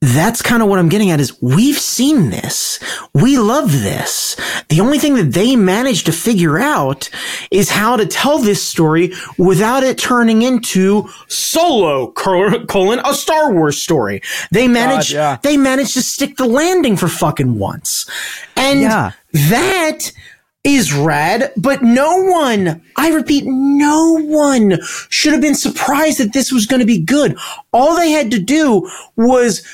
[0.00, 2.78] that's kind of what I'm getting at is we've seen this.
[3.14, 4.36] We love this.
[4.68, 7.10] The only thing that they managed to figure out
[7.50, 13.82] is how to tell this story without it turning into solo colon a Star Wars
[13.82, 14.22] story.
[14.52, 15.38] They managed, yeah.
[15.42, 18.08] they managed to stick the landing for fucking once.
[18.56, 19.12] And Yeah.
[19.32, 20.12] that
[20.62, 26.52] is rad, but no one, I repeat, no one should have been surprised that this
[26.52, 27.36] was going to be good.
[27.72, 29.64] All they had to do was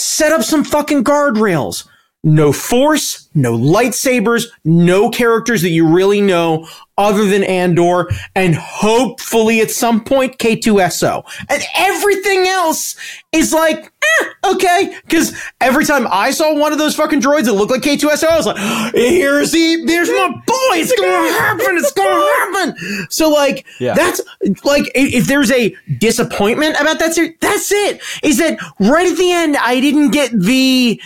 [0.00, 1.86] set up some fucking guardrails.
[2.22, 9.62] No force, no lightsabers, no characters that you really know other than Andor, and hopefully
[9.62, 11.24] at some point K2SO.
[11.48, 12.94] And everything else
[13.32, 14.96] is like, eh, okay.
[15.08, 18.36] Cause every time I saw one of those fucking droids that looked like K2SO, I
[18.36, 18.56] was like,
[18.94, 20.76] here's the, there's my boy.
[20.76, 21.76] It's gonna happen.
[21.76, 23.06] It's gonna happen.
[23.10, 23.94] So like, Yeah.
[23.94, 24.20] that's
[24.64, 28.00] like, if there's a disappointment about that series, that's it.
[28.22, 31.00] Is that right at the end, I didn't get the,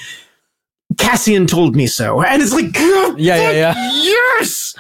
[0.98, 2.22] Cassian told me so.
[2.22, 3.90] And it's like, Yeah, yeah, yeah.
[4.02, 4.74] Yes.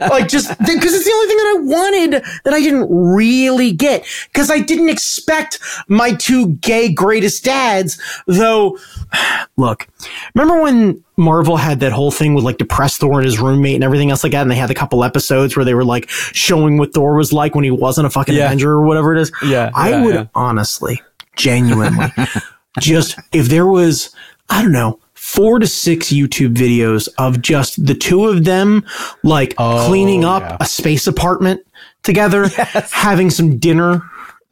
[0.00, 4.06] Like just because it's the only thing that I wanted that I didn't really get
[4.32, 5.58] because I didn't expect
[5.88, 8.00] my two gay greatest dads.
[8.26, 8.78] Though,
[9.56, 9.86] look,
[10.34, 13.84] remember when Marvel had that whole thing with like depressed Thor and his roommate and
[13.84, 16.78] everything else like that, and they had a couple episodes where they were like showing
[16.78, 18.46] what Thor was like when he wasn't a fucking Yeah.
[18.46, 19.30] Avenger or whatever it is.
[19.44, 20.26] Yeah, I yeah, would yeah.
[20.34, 21.02] honestly,
[21.36, 22.06] genuinely,
[22.80, 24.14] just if there was,
[24.48, 24.98] I don't know,
[25.34, 28.84] four to six YouTube videos of just the two of them,
[29.22, 30.56] like Oh, cleaning up yeah.
[30.60, 31.60] a space apartment
[32.02, 32.48] together,
[32.92, 34.02] having some dinner.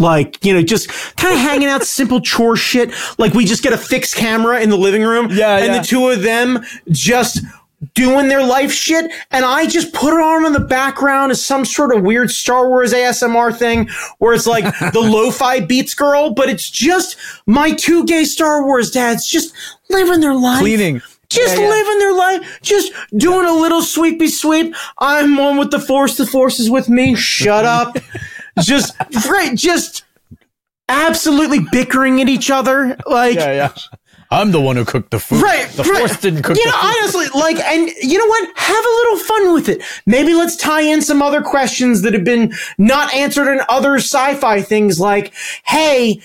[0.01, 2.93] Like, you know, just kind of hanging out, simple chore shit.
[3.19, 5.29] Like, we just get a fixed camera in the living room.
[5.33, 5.81] Yeah, And yeah.
[5.81, 7.41] the two of them just
[7.99, 9.11] doing their life shit.
[9.33, 12.69] And I just put it on in the background as some sort of weird Star
[12.69, 18.07] Wars ASMR thing where it's like the lo-fi beats girl, but it's just my two
[18.07, 19.53] gay Star Wars dads just
[19.91, 20.61] living their life.
[20.61, 21.03] Cleaning.
[21.29, 21.69] Just Yeah, yeah.
[21.69, 24.75] living their life, just doing a little sweepy sweep.
[24.99, 27.17] I'm one with the force, the force is with me.
[27.17, 27.97] Shut up.
[28.63, 28.95] just,
[29.29, 30.05] right, just
[30.89, 32.97] absolutely bickering at each other.
[33.07, 33.73] Like, Yeah, yeah.
[34.31, 35.43] I'm the one who cooked the food.
[35.43, 35.99] Right, The right.
[36.01, 36.95] force didn't cook You the know, food.
[37.01, 38.51] honestly, like, and you know what?
[38.57, 39.83] Have a little fun with it.
[40.07, 44.61] Maybe let's tie in some other questions that have been not answered in other sci-fi
[44.63, 45.33] things, like,
[45.65, 46.21] hey.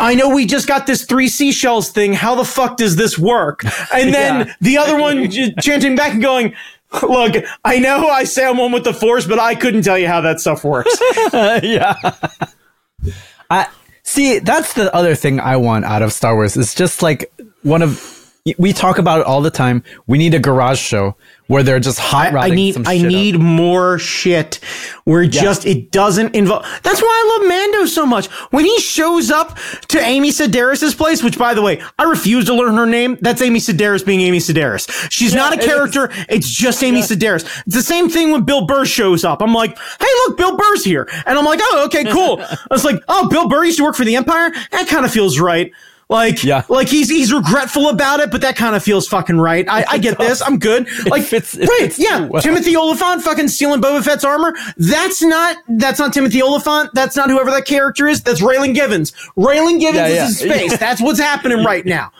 [0.00, 2.12] I know we just got this three seashells thing.
[2.12, 3.62] How the fuck does this work?
[3.94, 4.54] And then Yeah.
[4.60, 6.54] the other one chanting back and going,
[7.02, 10.08] Look, I know I say I'm one with the force, but I couldn't tell you
[10.08, 10.90] how that stuff works.
[11.62, 11.94] yeah.
[13.50, 13.68] I
[14.06, 14.38] see.
[14.38, 16.56] That's the other thing I want out of Star Wars.
[16.56, 17.30] It's just like
[17.62, 18.15] one of
[18.58, 19.82] we talk about it all the time.
[20.06, 21.16] We need a garage show
[21.48, 23.12] where they're just hot I rodding need I shit up.
[23.12, 24.56] need more shit
[25.04, 26.64] where just it doesn't involve.
[26.82, 28.26] That's why I love Mando so much.
[28.50, 29.56] When he shows up
[29.88, 33.18] to Amy Sedaris's place, which by the way, I refuse to learn her name.
[33.20, 35.10] That's Amy Sedaris being Amy Sedaris.
[35.10, 36.10] She's not a it character.
[36.28, 37.44] It's just Amy Sedaris.
[37.66, 39.42] It's the same thing when Bill Burr shows up.
[39.42, 42.40] I'm like, hey, look, Bill Burr's here, and I'm like, oh, okay, cool.
[42.42, 44.50] I was like, oh, Bill Burr used to work for the Empire.
[44.70, 45.72] That kind of feels right.
[46.08, 46.62] Like, Yeah.
[46.68, 49.66] like he's he's regretful about it, but that kind of feels fucking right.
[49.68, 50.40] I, I get this.
[50.40, 50.86] I'm good.
[51.06, 51.78] Like, fits- it right?
[51.80, 52.40] fits yeah, well.
[52.40, 54.54] Timothy Olyphant fucking stealing Boba Fett's armor.
[54.76, 56.90] That's not that's not Timothy Olyphant.
[56.94, 58.22] That's not whoever that character is.
[58.22, 59.10] That's Raylan Givens.
[59.36, 60.26] Raylan Givens Yeah, is yeah.
[60.26, 60.78] his face.
[60.78, 62.12] That's what's happening right now.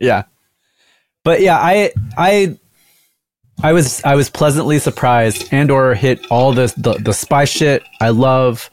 [0.00, 0.24] Yeah.
[1.22, 2.58] But yeah, I I
[3.62, 5.52] I was I was pleasantly surprised.
[5.52, 7.84] Andor hit all the the, the spy shit.
[8.00, 8.70] I love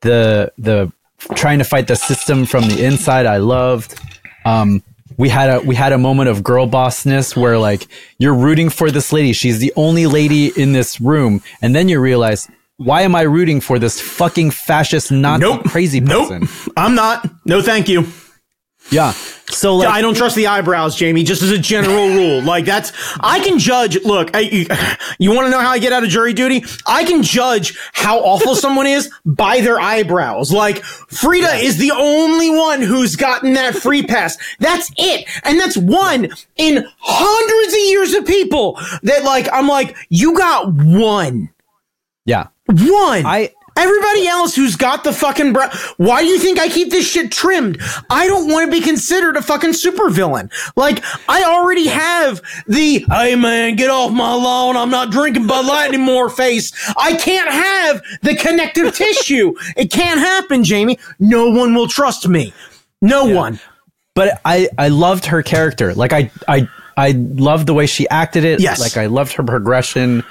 [0.00, 0.90] the the
[1.34, 3.26] trying to fight the system from the inside.
[3.26, 3.98] I loved.
[4.44, 4.82] Um
[5.16, 7.86] we had a we had a moment of girl bossness where like
[8.18, 9.32] you're rooting for this lady.
[9.32, 13.60] She's the only lady in this room, and then you realize why am I rooting
[13.60, 15.64] for this fucking fascist Nazi Nope.
[15.64, 16.40] crazy person?
[16.40, 16.72] Nope.
[16.78, 17.28] I'm not.
[17.44, 18.06] No, thank you.
[18.90, 19.12] Yeah.
[19.50, 22.42] So like I don't trust the eyebrows, Jamie, just as a general rule.
[22.42, 24.66] Like that's, I can judge, look, I, you,
[25.18, 26.64] you want to know how I get out of jury duty?
[26.86, 30.52] I can judge how awful someone is by their eyebrows.
[30.52, 34.36] Like Frida is the only one who's gotten that free pass.
[34.58, 35.28] That's it.
[35.44, 40.72] And that's one in hundreds of years of people that like, I'm like, you got
[40.72, 41.50] one.
[42.24, 42.48] yeah.
[42.66, 43.26] One.
[43.26, 45.70] I- Everybody else who's got the fucking brow.
[45.96, 47.80] Why do you think I keep this shit trimmed?
[48.10, 50.50] I don't want to be considered a fucking supervillain.
[50.76, 54.76] Like, I already have the, hey man, get off my lawn.
[54.76, 56.72] I'm not drinking Bud Light anymore face.
[56.96, 59.54] I can't have the connective tissue.
[59.76, 60.98] It can't happen, Jamie.
[61.18, 62.52] No one will trust me.
[63.02, 63.58] No one.
[64.14, 65.94] but I I loved her character.
[65.94, 66.68] Like I I
[66.98, 68.60] I loved the way she acted it.
[68.60, 68.78] Yes.
[68.78, 70.22] Like I loved her progression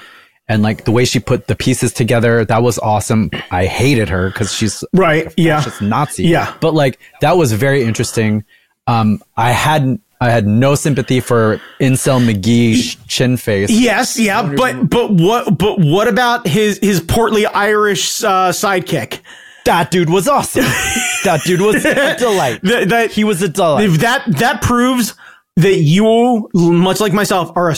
[0.50, 2.44] and like the way she put the pieces together.
[2.44, 3.30] That was awesome.
[3.52, 5.32] I hated her because she's Right.
[5.36, 5.62] Yeah.
[5.62, 6.24] just Nazi.
[6.24, 6.52] Yeah.
[6.60, 8.44] But like that was very interesting.
[8.88, 10.02] Um, I hadn't.
[10.20, 13.70] I had no sympathy for Incel McGee chin face.
[13.70, 19.20] Yes, yeah, but but what but what about his his portly Irish uh, sidekick?
[19.64, 20.64] That dude was awesome.
[21.24, 22.60] that dude was a delight.
[22.62, 23.86] That, that He was a delight.
[24.00, 25.14] that that proves
[25.56, 27.74] that you, much like myself, are a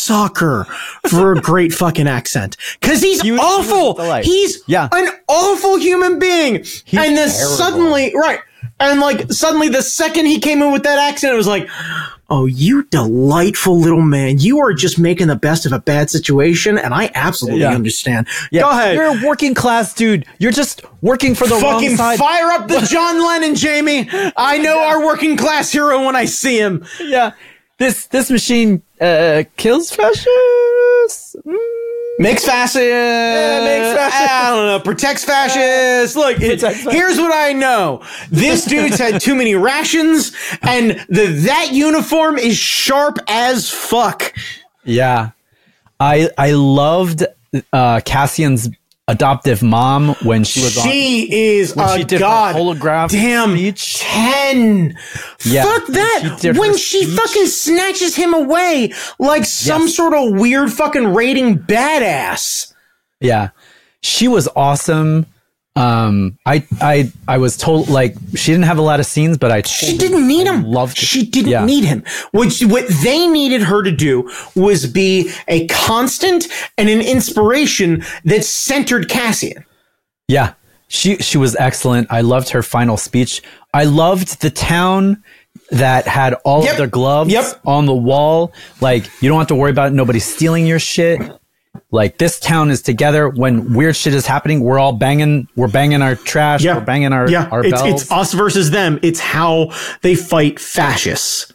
[0.00, 0.64] sucker
[1.08, 2.56] for a great fucking accent.
[2.80, 3.94] Cause he's He was- he awful.
[3.94, 4.24] delight.
[4.24, 4.88] He's Yeah.
[4.92, 6.56] an awful human being.
[6.56, 7.56] and then terrible.
[7.56, 8.40] suddenly, right.
[8.78, 11.68] And like suddenly the second he came in with that accent, it was like,
[12.32, 14.38] Oh, you delightful little man.
[14.38, 17.72] You are just making the best of a bad situation, and I absolutely Yeah.
[17.74, 18.28] understand.
[18.52, 18.94] Yeah, Go ahead.
[18.94, 20.24] You're a working class dude.
[20.38, 22.18] You're just working for the Fucking wrong side.
[22.20, 24.08] fire up the John Lennon, Jamie.
[24.36, 26.84] I know our working class hero when I see him.
[27.00, 27.32] yeah.
[27.80, 31.34] This this machine uh, kills fascists.
[31.46, 31.56] Mm.
[32.18, 32.76] Makes fascists.
[32.76, 34.30] makes fascists.
[34.30, 34.80] I don't know.
[34.80, 36.14] Protects fascists.
[36.14, 36.92] Look, it, Protects fascists.
[36.92, 38.04] here's what I know.
[38.30, 44.34] This dude's had too many rations, and the that uniform is sharp as fuck.
[44.84, 45.30] Yeah,
[45.98, 47.24] I I loved
[47.72, 48.68] uh, Cassian's
[49.10, 50.84] adoptive mom when she was on.
[50.84, 52.54] She is when a she did god.
[52.54, 53.52] holograph Damn.
[53.52, 53.98] speech.
[53.98, 54.96] Ten.
[55.44, 56.38] Yeah, Fuck that.
[56.40, 57.18] she When she speech.
[57.18, 59.96] fucking snatches him away like some Yes.
[59.96, 62.72] sort of weird fucking raiding badass.
[63.20, 63.50] Yeah,
[64.00, 65.26] she was awesome.
[65.76, 69.52] Um, I I I was told like she didn't have a lot of scenes, but
[69.52, 70.64] I She didn't need him.
[70.64, 71.04] loved it.
[71.04, 71.64] She didn't Yeah.
[71.64, 72.02] need him.
[72.32, 78.44] What what they needed her to do was be a constant and an inspiration that
[78.44, 79.64] centered Cassian.
[80.26, 80.54] Yeah,
[80.88, 82.08] she she was excellent.
[82.10, 83.40] I loved her final speech.
[83.72, 85.22] I loved the town
[85.70, 86.72] that had all Yep.
[86.72, 87.60] of their gloves Yep.
[87.64, 88.52] on the wall.
[88.80, 91.20] Like you don't have to worry about nobody stealing your shit.
[91.92, 93.28] Like this town is together.
[93.28, 95.48] When weird shit is happening, we're all banging.
[95.56, 96.64] We're banging our trash.
[96.64, 97.48] We're banging our yeah.
[97.50, 98.02] our it's bells.
[98.02, 98.98] it's us versus them.
[99.02, 101.52] It's how they fight fascists.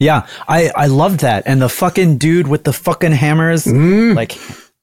[0.00, 1.42] Yeah, I I loved that.
[1.46, 4.14] And the fucking dude with the fucking hammers, Mm-hmm.
[4.16, 4.32] like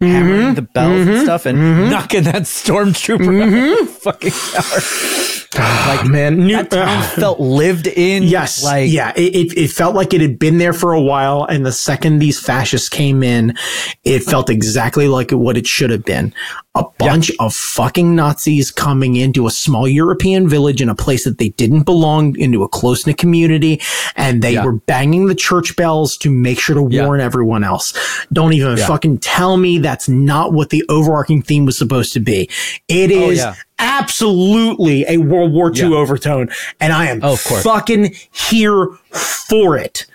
[0.06, 0.54] hammering mm-hmm.
[0.56, 1.24] the bells and mm-hmm.
[1.24, 1.90] stuff, and mm-hmm.
[1.90, 3.82] knocking that stormtrooper out Mm-hmm.
[3.82, 5.32] of the fucking tower.
[5.58, 8.24] Ah, like Man, new, that town felt lived in.
[8.24, 8.62] Yes.
[8.62, 9.14] like yeah.
[9.16, 11.46] It, it, it felt like it had been there for a while.
[11.46, 13.56] And the second these fascists came in,
[14.04, 16.34] it felt exactly like what it should have been.
[16.78, 21.38] A bunch of fucking Nazis coming into a small European village in a place that
[21.38, 23.82] they didn't belong into a close knit community.
[24.18, 24.66] And they Yeah.
[24.66, 27.06] were banging the church bells to make sure to Yeah.
[27.06, 27.94] warn everyone else.
[28.34, 28.88] Don't even Yeah.
[28.88, 32.50] fucking tell me that's not what the overarching theme was supposed to be.
[32.90, 33.56] It Oh, is yeah.
[33.80, 35.96] absolutely a World War II Yeah.
[35.96, 36.50] overtone.
[36.82, 40.06] And I am Oh, fucking here for it.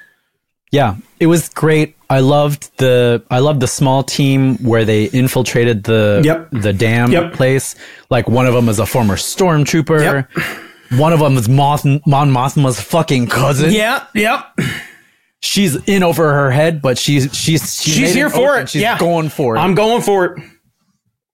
[0.70, 1.94] yeah, it was great.
[2.10, 6.48] I loved the I loved the small team where they infiltrated the Yep.
[6.50, 7.32] the dam Yep.
[7.34, 7.76] place.
[8.10, 10.00] Like one of them is a former stormtrooper.
[10.02, 10.98] Yep.
[10.98, 13.70] One of them is Moth, Mon Mothma's fucking cousin.
[13.72, 14.44] Yeah, yep.
[15.40, 18.68] she's in over her head, but she's she's she She's here for it.
[18.70, 18.98] She's yeah.
[18.98, 19.60] going for it.
[19.60, 20.42] I'm going for it.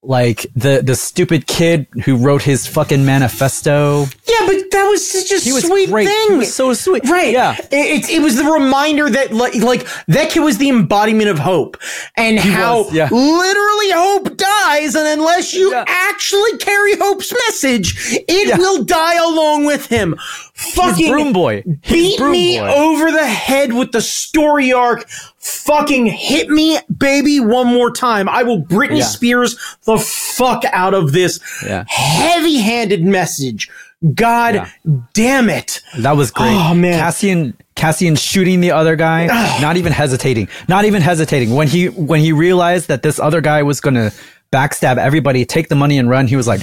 [0.07, 4.05] Like the the stupid kid who wrote his fucking manifesto.
[4.27, 6.07] Yeah, but that was such a He was sweet great.
[6.07, 6.31] thing.
[6.31, 7.03] He was so sweet.
[7.05, 7.33] Right.
[7.33, 7.55] Yeah.
[7.71, 11.39] It, it, it was the reminder that like, like that kid was the embodiment of
[11.39, 11.77] hope
[12.15, 13.09] and how was, yeah.
[13.11, 14.95] literally hope dies.
[14.95, 15.83] And unless you Yeah.
[15.87, 17.95] actually carry hope's message,
[18.27, 18.57] it Yeah.
[18.57, 20.15] will die along with him.
[20.53, 21.63] Fucking broom boy.
[21.81, 22.67] His beat broom me boy.
[22.67, 25.05] over the head with the story arc.
[25.47, 28.27] Fucking hit me, baby, one more time.
[28.29, 29.05] I will Britney Yeah.
[29.05, 31.83] Spears the fuck out of this Yeah.
[31.87, 33.69] heavy handed message.
[34.13, 34.67] God Yeah.
[35.13, 35.81] damn it.
[35.99, 36.53] That was great.
[36.53, 36.99] Oh, man.
[36.99, 39.25] Cassian Cassian shooting the other guy,
[39.61, 40.47] not even hesitating.
[40.67, 41.53] Not even hesitating.
[41.55, 44.11] When he when he realized that this other guy was gonna
[44.51, 46.61] backstab everybody, take the money and run, he was like,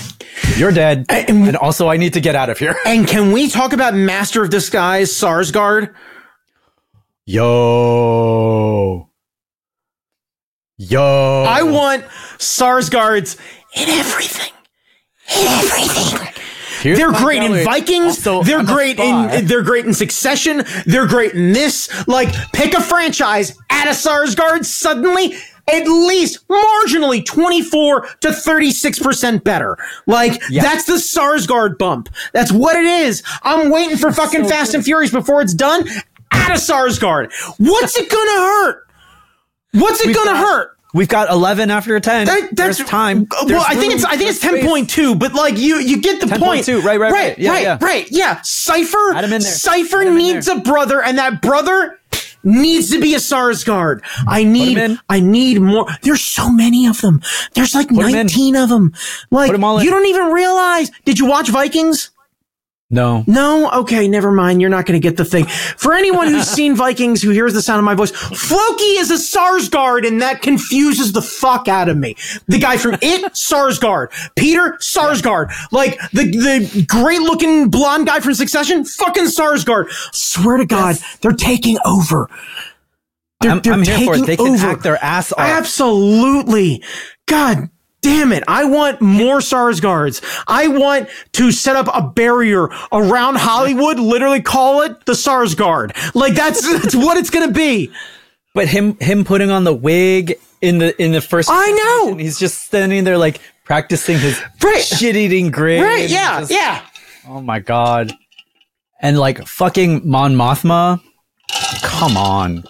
[0.57, 1.07] You're dead.
[1.09, 2.76] And- And also I need to get out of here.
[2.87, 5.91] And can we talk about Master of Disguise, Sarsgaard?
[7.27, 9.09] Yo.
[10.77, 11.45] Yo.
[11.49, 12.05] I want
[12.37, 13.39] Sarsgaards
[13.75, 14.53] in everything.
[15.35, 16.43] In everything.
[16.83, 17.64] Here's They're great in.
[17.64, 18.27] Vikings.
[18.27, 20.64] Also, they're I'm great in they're great in Succession.
[20.85, 21.89] They're great in this.
[22.07, 25.35] Like pick a franchise, add a Sarsgaard, suddenly
[25.72, 29.79] at least marginally 24 to 36% better.
[30.07, 32.11] Like that's the Sarsgaard bump.
[32.35, 33.22] That's what it is.
[33.43, 34.77] I'm waiting for fucking so Fast good.
[34.79, 35.89] and Furious before it's done.
[36.35, 37.32] Add a Sarsgaard.
[37.59, 38.87] What's it gonna hurt?
[39.72, 40.70] What's it gonna got- hurt?
[40.93, 42.26] We've got eleven after a ten.
[42.26, 43.26] That- There's time.
[43.30, 43.93] Well, There's I think room.
[43.95, 46.66] it's I think it's ten point two, but like you you get the point.
[46.66, 47.12] 10.2, right, right, right.
[47.12, 47.78] right, Yeah, right, yeah.
[47.80, 48.07] right.
[48.12, 49.14] Yeah, Cipher.
[49.14, 49.51] Add him in there.
[49.51, 50.57] Cipher Add him in needs there.
[50.57, 51.99] a brother, and that brother
[52.45, 54.03] needs to be a Sarsgaard.
[54.28, 55.01] I need in.
[55.09, 55.87] I need more.
[56.03, 57.22] There's so many of them.
[57.55, 57.97] There's like in.
[57.97, 58.93] nineteen of them.
[59.32, 59.85] Like 'em all in.
[59.85, 60.93] you don't even realize.
[61.05, 62.11] Did you watch Vikings?
[62.95, 63.24] No.
[63.26, 63.68] No?
[63.72, 64.61] Okay, never mind.
[64.61, 65.47] You're not going to get the thing.
[65.47, 69.14] For anyone who's seen Vikings who hears the sound of my voice, Floki is a
[69.16, 72.14] Sarsgaard and that confuses the fuck out of me.
[72.47, 74.12] The guy from It, Sarsgaard.
[74.36, 75.53] Peter, Sarsgaard.
[75.72, 79.90] Like the, the great looking blonde guy from Succession, fucking Sarsgaard.
[80.14, 82.30] Swear to God, they're taking over.
[83.40, 84.24] They're, I'm, they're I'm here for it.
[84.26, 84.66] They can over.
[84.66, 85.40] act their ass off.
[85.40, 86.80] Absolutely.
[87.26, 87.70] God
[88.05, 88.45] damn it.
[88.47, 90.21] I want more SARS guards.
[90.47, 95.95] I want to set up a barrier around Hollywood, literally call it the SARS guard.
[96.15, 97.91] Like that's, that's what it's going to be.
[98.55, 102.15] But him him putting on the wig in the in the first I know.
[102.17, 104.81] he's just standing there like practicing his Right.
[104.85, 105.83] shit eating grin.
[105.83, 106.09] Right.
[106.09, 106.41] Yeah.
[106.41, 106.83] just- yeah.
[107.27, 108.13] Oh my god.
[109.01, 111.01] And like fucking Mon Mothma.
[111.83, 112.65] Come on.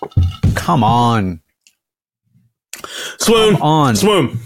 [0.54, 1.40] Come on.
[3.18, 3.54] Swoon.
[3.54, 3.96] Come on.
[3.96, 4.38] Swoon.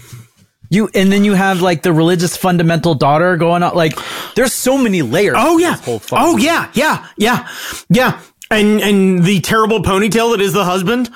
[0.69, 3.93] You and then you have like the religious fundamental daughter going on like
[4.35, 5.35] there's so many layers.
[5.37, 5.75] Oh yeah.
[5.75, 6.69] this whole fucking- Oh yeah.
[6.73, 7.07] Yeah.
[7.17, 7.47] Yeah.
[7.89, 8.19] Yeah.
[8.51, 11.09] And, and the terrible ponytail that is the husband.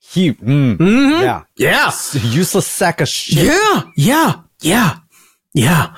[0.00, 0.78] He mm,
[1.22, 1.42] yeah.
[1.56, 1.90] Yeah.
[2.30, 3.44] Useless sack of shit.
[3.44, 3.82] Yeah.
[3.96, 4.40] Yeah.
[4.60, 4.96] Yeah.
[5.52, 5.94] Yeah.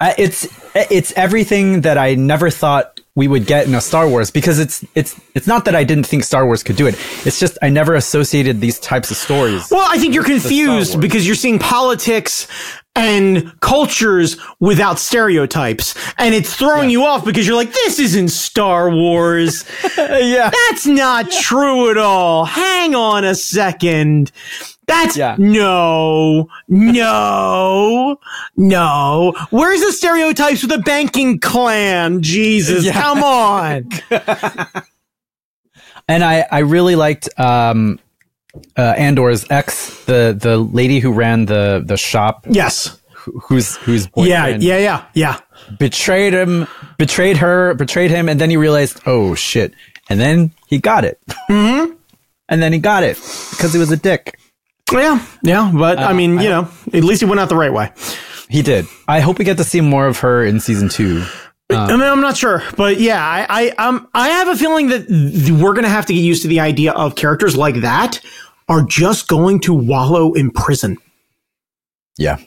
[0.00, 4.30] Uh, it's it's everything that I never thought we would get in a Star Wars
[4.30, 6.94] because it's it's it's not that I didn't think Star Wars could do it.
[7.26, 9.66] It's just I never associated these types of stories.
[9.72, 12.46] Well, I think you're confused because you're seeing politics
[12.94, 15.96] and cultures without stereotypes.
[16.16, 19.64] And it's throwing you off because you're like, this isn't Star Wars.
[19.98, 20.50] yeah.
[20.50, 22.44] That's not true at all.
[22.44, 24.30] Hang on a second.
[24.88, 25.36] That's Yeah.
[25.38, 28.18] no, no,
[28.56, 29.34] no.
[29.50, 32.22] Where's the stereotypes with the banking clan?
[32.22, 32.92] Jesus, Yeah.
[33.00, 33.88] come on.
[36.10, 37.98] And I I really liked um
[38.78, 42.98] uh Andor's ex, the the lady who ran the the shop yes.
[43.12, 45.40] who- who's who's Yeah, yeah, yeah, yeah.
[45.78, 46.66] betrayed him,
[46.96, 49.74] betrayed her, betrayed him, and then he realized, oh shit.
[50.08, 51.20] And then he got it.
[51.50, 51.92] Mm-hmm.
[52.48, 53.16] And then he got it
[53.50, 54.38] because he was a dick.
[54.92, 57.92] Yeah, yeah, but I mean, you know, at least he went out the right way.
[58.48, 58.86] He did.
[59.06, 61.24] I hope we get to see more of her in season two.
[61.70, 65.06] I mean, I'm not sure, but yeah, I, I, um, I have a feeling that
[65.06, 68.20] th- we're going to have to get used to the idea of characters like that
[68.70, 70.96] are just going to wallow in prison
[72.16, 72.38] Yeah.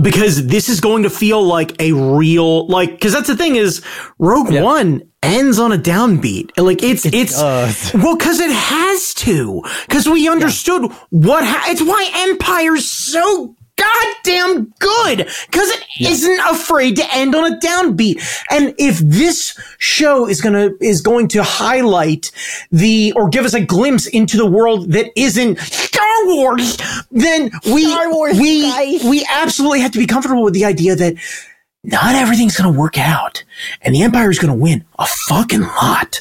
[0.00, 3.82] Because this is going to feel like a real, like, because that's the thing is
[4.18, 4.62] Rogue Yeah.
[4.62, 6.50] One ends on a downbeat.
[6.56, 7.92] Like it's, it's, does.
[7.94, 14.72] well, because it has to, because we understood what, ha- it's why Empire's so goddamn
[14.78, 15.82] good because it
[16.38, 18.22] not afraid to end on a downbeat.
[18.50, 22.30] And if this show is gonna is going to highlight
[22.70, 26.78] the or give us a glimpse into the world that isn't Star Wars,
[27.10, 29.04] then we Wars, we guys.
[29.04, 31.14] we absolutely have to be comfortable with the idea that
[31.84, 33.42] not everything's going to work out.
[33.80, 36.20] And the empire is going to win a fucking lot.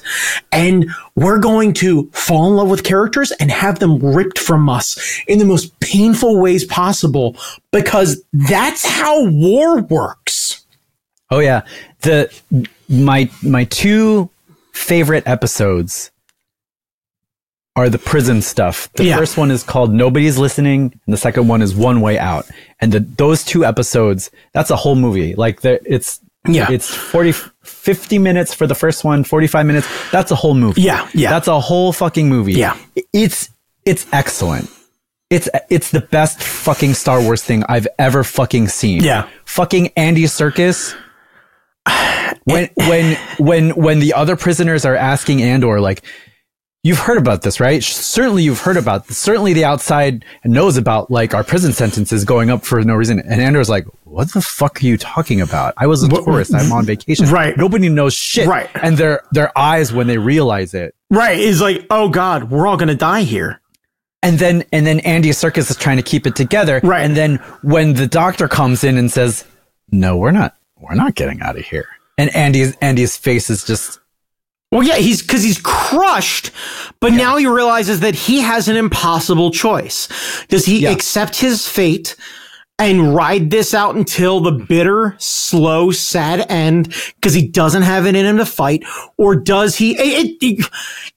[0.51, 5.22] And we're going to fall in love with characters and have them ripped from us
[5.28, 7.36] in the most painful ways possible
[7.72, 10.66] because that's how war works.
[11.30, 11.62] Oh yeah.
[12.01, 12.34] The
[12.89, 14.30] my my two
[14.74, 16.11] favorite episodes
[17.76, 18.89] are the prison stuff.
[18.95, 19.17] The Yeah.
[19.17, 22.45] first one is called Nobody's Listening, and the second one is One Way Out.
[22.82, 25.36] And the, those two episodes, that's a whole movie.
[25.36, 26.69] Like it's Yeah.
[26.69, 29.88] it's 40 50 minutes for the first one, 45 minutes.
[30.11, 30.82] That's a whole movie.
[30.82, 31.30] Yeah, yeah.
[31.30, 32.53] That's a whole fucking movie.
[32.53, 32.76] Yeah.
[33.13, 33.49] It's
[33.86, 34.69] it's excellent.
[35.30, 39.01] It's it's the best fucking Star Wars thing I've ever fucking seen.
[39.03, 39.28] Yeah.
[39.45, 40.93] Fucking Andy Serkis
[42.43, 46.01] when when when when the other prisoners are asking Andor like
[46.84, 47.84] you've heard about this right?
[47.84, 49.17] Certainly you've heard about this.
[49.17, 53.19] certainly the outside knows about like our prison sentences going up for no reason.
[53.19, 55.73] And Andor's like what the fuck are you talking about?
[55.77, 56.53] I was a tourist.
[56.53, 57.27] I'm on vacation.
[57.32, 57.55] Right.
[57.55, 58.47] nobody knows shit.
[58.47, 58.69] Right.
[58.75, 61.38] and their their eyes when they realize it right.
[61.39, 63.61] Is like oh god we're all going to die here.
[64.23, 66.79] And then and then Andy Serkis is trying to keep it together.
[66.84, 67.03] Right.
[67.03, 69.45] and then when the doctor comes in and says
[69.91, 71.88] no we're not we're not getting out of here.
[72.17, 73.99] And Andy's Andy's face is just
[74.72, 76.51] Well, yeah, he's because he's crushed,
[77.01, 80.07] but now he realizes that he has an impossible choice.
[80.47, 80.91] Does he Yeah.
[80.91, 82.15] accept his fate
[82.82, 88.15] and ride this out until the bitter, slow, sad end because he doesn't have it
[88.15, 88.84] in him to fight,
[89.17, 89.91] or does he?
[89.97, 90.69] It, it-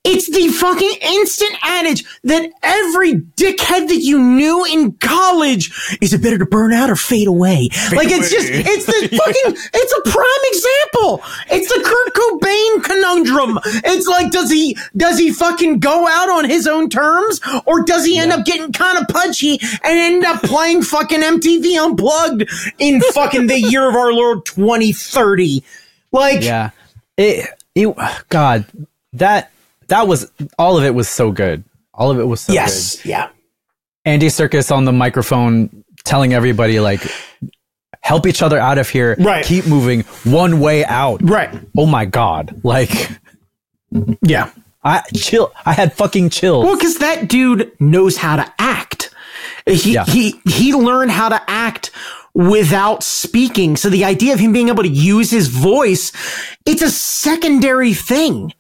[0.07, 6.21] it's the fucking instant adage that every dickhead that you knew in college is it
[6.23, 7.71] better to burn out or fade away?
[7.97, 11.23] like it's just it's the fucking it's a prime example.
[11.51, 13.59] It's the Kurt Cobain conundrum.
[13.83, 18.05] It's like does he does he fucking go out on his own terms or does
[18.05, 21.23] he end up getting kind of punchy and end up playing fucking
[21.63, 25.63] MTV Unplugged in fucking the year of our Lord 2030?
[26.13, 26.71] Like, Yeah.
[27.17, 27.97] It, it
[28.29, 28.65] God,
[29.13, 29.53] that
[29.87, 31.63] that was all of it was so good.
[31.93, 33.29] All of it was so yes, yeah.
[34.05, 37.01] Andy Serkis on the microphone telling everybody like
[38.01, 39.15] help each other out of here.
[39.19, 39.45] Right.
[39.45, 40.01] Keep moving.
[40.25, 41.21] One way out.
[41.23, 41.55] Right.
[41.77, 42.61] Oh my god.
[42.65, 42.91] Like
[44.23, 44.51] Yeah.
[44.83, 46.65] I chill I had fucking chills.
[46.65, 49.04] Well, because that dude knows how to act.
[49.67, 50.05] He Yeah.
[50.05, 51.91] he he learned how to act
[52.35, 53.77] without speaking.
[53.77, 56.13] So the idea of him being able to use his voice,
[56.67, 58.53] it's a secondary thing.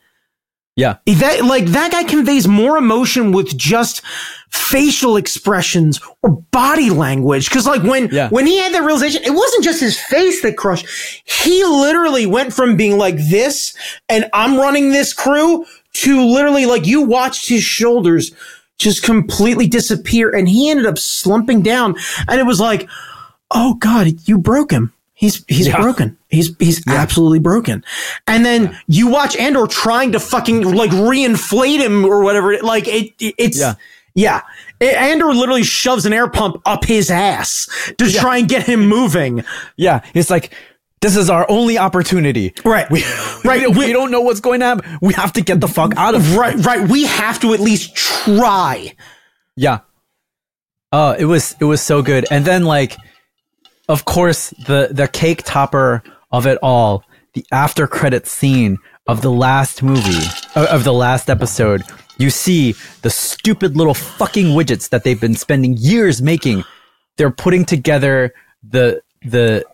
[0.76, 0.96] yeah.
[1.06, 4.02] That like that guy conveys more emotion with just
[4.50, 7.50] facial expressions or body language.
[7.50, 8.28] Cause like when Yeah.
[8.30, 10.86] when he had that realization, it wasn't just his face that crushed.
[11.24, 13.74] He literally went from being like this
[14.08, 18.32] and I'm running this crew to literally like you watched his shoulders
[18.78, 21.94] just completely disappear and he ended up slumping down
[22.28, 22.88] and it was like,
[23.50, 24.92] oh God, you broke him.
[25.16, 25.80] He's he's Yeah.
[25.80, 26.18] broken.
[26.28, 27.84] He's he's absolutely broken.
[28.26, 32.58] And then you watch Andor trying to fucking like reinflate him or whatever.
[32.62, 33.74] Like it, it- it's Yeah.
[34.14, 34.40] yeah.
[34.80, 39.44] Andor literally shoves an air pump up his ass to try and get him moving.
[39.76, 40.00] Yeah.
[40.14, 40.52] It's like
[41.04, 42.54] this is our only opportunity.
[42.64, 42.90] Right.
[42.90, 43.04] We,
[43.44, 43.68] Right.
[43.68, 44.98] We, we don't know what's going to happen.
[45.02, 46.88] We have to get the fuck out of Right, right.
[46.88, 48.94] We have to at least try.
[49.54, 49.80] Yeah.
[50.92, 52.24] Oh, it was it was so good.
[52.30, 52.96] And then like
[53.88, 56.02] of course the the cake topper
[56.32, 61.28] of it all, the after credit scene of the last movie of, of the last
[61.28, 61.82] episode.
[62.16, 66.64] You see the stupid little fucking widgets that they've been spending years making.
[67.18, 68.32] They're putting together
[68.62, 69.64] the the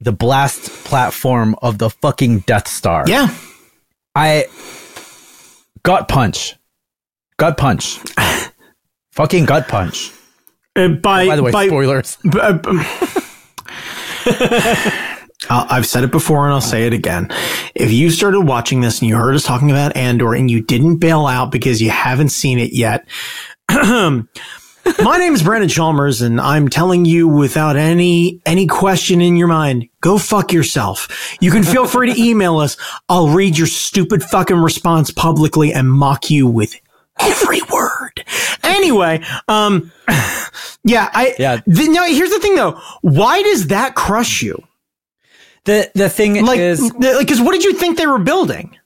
[0.00, 3.04] the blast platform of the fucking Death Star.
[3.06, 3.28] Yeah.
[4.14, 4.46] I
[5.82, 6.56] gut punch.
[7.36, 7.98] Gut punch.
[9.12, 10.12] fucking gut punch.
[10.76, 12.16] Uh, by By the way, by, spoilers.
[12.22, 12.30] b-
[12.62, 12.80] b-
[15.48, 17.28] Uh, I've said it before and I'll say it again.
[17.74, 20.98] If you started watching this and you heard us talking about Andor and you didn't
[20.98, 23.06] bail out because you haven't seen it yet,
[25.02, 29.48] my name is Brandon Chalmers and I'm telling you without any any question in your
[29.48, 31.36] mind, go fuck yourself.
[31.40, 32.76] You can feel free to email us.
[33.08, 36.74] I'll read your stupid fucking response publicly and mock you with
[37.20, 38.24] every word.
[38.62, 39.90] Anyway, um
[40.84, 41.56] yeah, I Yeah.
[41.60, 42.80] th- no, here's the thing though.
[43.02, 44.62] Why does that crush you?
[45.64, 48.76] The the thing Like, is, th- like, cause what did you think they were building?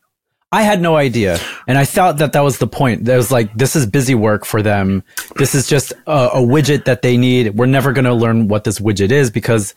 [0.55, 3.07] I had no idea, and I thought that that was the point.
[3.07, 5.03] That was like, this is busy work for them.
[5.35, 7.57] This is just a, a widget that they need.
[7.57, 9.75] We're never going to learn what this widget is because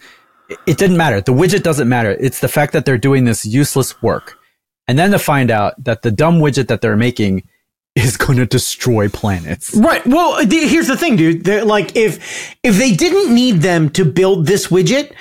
[0.67, 1.19] it, didn't matter.
[1.19, 2.11] The widget doesn't matter.
[2.11, 4.37] It's the fact that they're doing this useless work,
[4.87, 7.47] and then to find out that the dumb widget that they're making
[7.95, 9.73] is going to destroy planets.
[9.75, 10.05] Right.
[10.05, 11.43] Well, uh, the, here's the thing, dude.
[11.43, 15.11] They're like, if if they didn't need them to build this widget,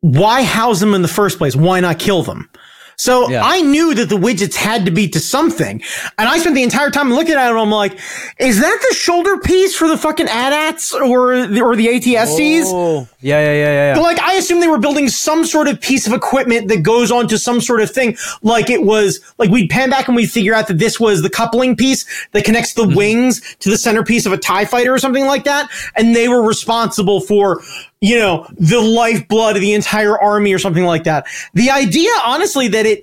[0.00, 1.54] why house them in the first place?
[1.54, 2.50] Why not kill them?
[2.98, 3.42] So Yeah.
[3.44, 5.82] I knew that the widgets had to be to something,
[6.18, 7.56] and I spent the entire time looking at it.
[7.56, 7.98] I'm like,
[8.38, 12.64] is that the shoulder piece for the fucking AT-ATs or the, or the ATSTs?
[12.66, 13.94] Oh, yeah, yeah, yeah, yeah.
[13.94, 17.10] But like, I assume they were building some sort of piece of equipment that goes
[17.10, 18.16] onto some sort of thing.
[18.42, 21.30] Like it was, like we'd pan back and we'd figure out that this was the
[21.30, 22.96] coupling piece that connects the mm-hmm.
[22.96, 25.70] wings to the centerpiece of a TIE fighter or something like that.
[25.96, 27.62] And they were responsible for,
[28.00, 31.26] you know, the lifeblood of the entire army or something like that.
[31.54, 33.02] The idea, honestly, that it,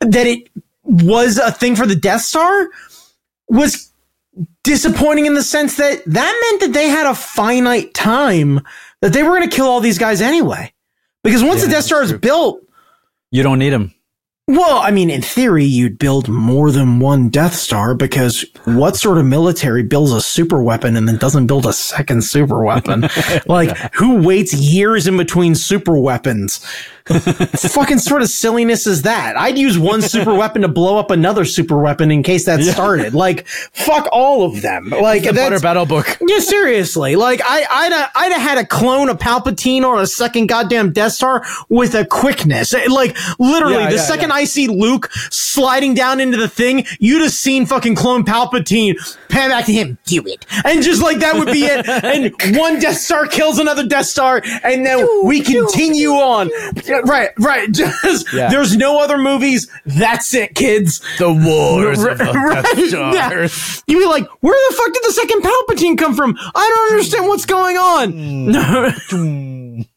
[0.00, 0.50] that it
[0.84, 2.68] was a thing for the Death Star
[3.48, 3.90] was
[4.62, 8.60] disappointing in the sense that that meant that they had a finite time
[9.00, 10.72] that they were going to kill all these guys anyway.
[11.22, 12.18] Because once the Death Star is true.
[12.18, 12.62] built,
[13.30, 13.92] You don't need them.
[14.48, 19.18] Well, I mean, in theory, you'd build more than one Death Star because what sort
[19.18, 23.08] of military builds a super weapon and then doesn't build a second super weapon?
[23.46, 26.64] like, who waits years in between super weapons?
[27.70, 29.36] fucking sort of silliness is that?
[29.36, 33.14] I'd use one super weapon to blow up another super weapon in case that started.
[33.14, 34.88] Like, fuck all of them.
[34.90, 36.16] Like, The Butter that's, Battle book.
[36.20, 37.16] yeah, seriously.
[37.16, 40.92] Like I, I'd, have- I'd have had a clone of Palpatine or a second goddamn
[40.92, 42.74] Death Star with a quickness.
[42.74, 44.36] Eh, like literally, Yeah, the yeah, second yeah.
[44.36, 48.94] I see Luke sliding down into the thing, you'd have seen fucking clone Palpatine
[49.28, 51.86] pan back to him, do it, and just like that would be it.
[51.88, 56.50] And one Death Star kills another Death Star, and then we continue on.
[57.04, 57.70] Right, right.
[57.72, 58.48] Just Yeah.
[58.48, 59.68] there's no other movies.
[59.84, 61.00] That's it, kids.
[61.18, 63.48] The wars Right, yeah.
[63.86, 66.36] You'd be like, where the fuck did the second Palpatine come from?
[66.54, 69.86] I don't understand what's going on.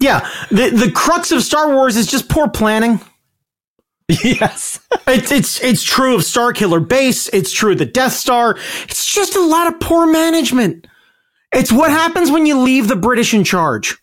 [0.00, 3.00] Yeah, the the crux of Star Wars is just poor planning.
[4.08, 4.78] yes.
[5.08, 7.28] It's it's it's true of Star Killer Base.
[7.30, 8.56] It's true of the Death Star.
[8.84, 10.86] It's just a lot of poor management.
[11.52, 13.96] It's what happens when you leave the British in charge.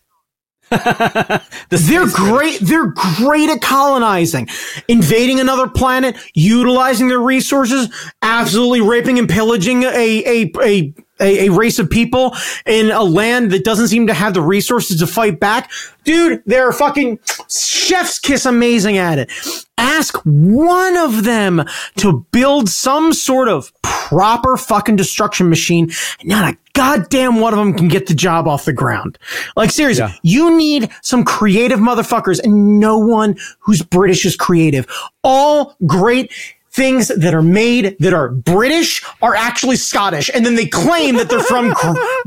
[1.70, 2.58] they're great.
[2.60, 4.48] They're great at colonizing,
[4.88, 7.88] invading another planet, utilizing their resources,
[8.22, 10.94] absolutely raping and pillaging a a a.
[11.18, 12.36] A, a race of people
[12.66, 15.70] in a land that doesn't seem to have the resources to fight back.
[16.04, 19.30] Dude, they're fucking chef's kiss amazing at it.
[19.78, 21.64] Ask one of them
[21.96, 25.90] to build some sort of proper fucking destruction machine.
[26.20, 29.18] And not a goddamn one of them can get the job off the ground.
[29.56, 30.14] Like seriously, yeah.
[30.22, 34.86] you need some creative motherfuckers and no one who's British is creative.
[35.24, 36.32] All great
[36.76, 41.28] things that are made that are British are actually Scottish, and then they claim that
[41.28, 41.74] they're from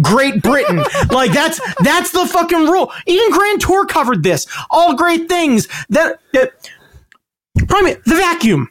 [0.01, 0.83] Great Britain.
[1.09, 2.91] Like that's that's the fucking rule.
[3.05, 4.47] Even Grand Tour covered this.
[4.71, 6.69] All great things that that.
[7.67, 8.69] Probably the vacuum.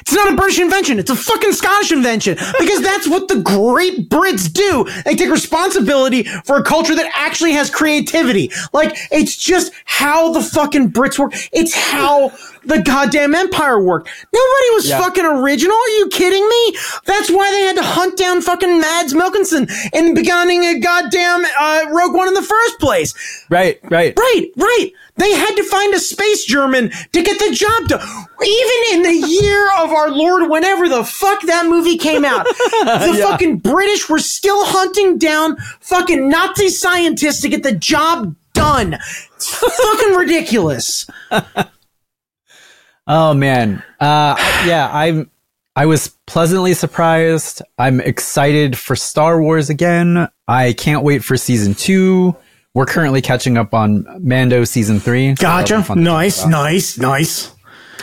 [0.00, 0.98] It's not a British invention.
[0.98, 4.86] It's a fucking Scottish invention because that's what the great Brits do.
[5.04, 8.50] They take responsibility for a culture that actually has creativity.
[8.72, 11.34] Like, it's just how the fucking Brits work.
[11.52, 12.32] It's how
[12.64, 14.08] the goddamn empire worked.
[14.32, 14.98] Nobody was yeah.
[14.98, 15.74] fucking original.
[15.74, 16.78] Are you kidding me?
[17.06, 21.86] That's why they had to hunt down fucking Mads Mikkelsen and beginning a goddamn uh,
[21.90, 23.46] Rogue One in the first place.
[23.48, 24.92] Right, right, right, right.
[25.18, 28.00] They had to find a space German to get the job done.
[28.44, 33.14] Even in the year of our Lord, whenever the fuck that movie came out, the
[33.18, 33.30] yeah.
[33.30, 38.94] fucking British were still hunting down fucking Nazi scientists to get the job done.
[39.36, 41.06] It's fucking ridiculous.
[43.06, 45.30] oh man, uh, yeah, I'm.
[45.76, 47.62] I was pleasantly surprised.
[47.78, 50.26] I'm excited for Star Wars again.
[50.48, 52.36] I can't wait for season two.
[52.74, 55.34] We're currently catching up on Mando season three.
[55.36, 55.84] So gotcha.
[55.96, 57.52] Nice, nice, nice.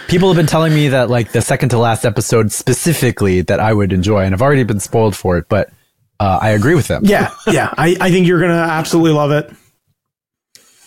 [0.08, 3.74] People have been telling me that like the second to last episode specifically that I
[3.74, 5.72] would enjoy, and I've already been spoiled for it, but
[6.20, 7.04] uh, I agree with them.
[7.06, 7.74] Yeah, yeah.
[7.78, 9.52] I, I think you're gonna absolutely love it.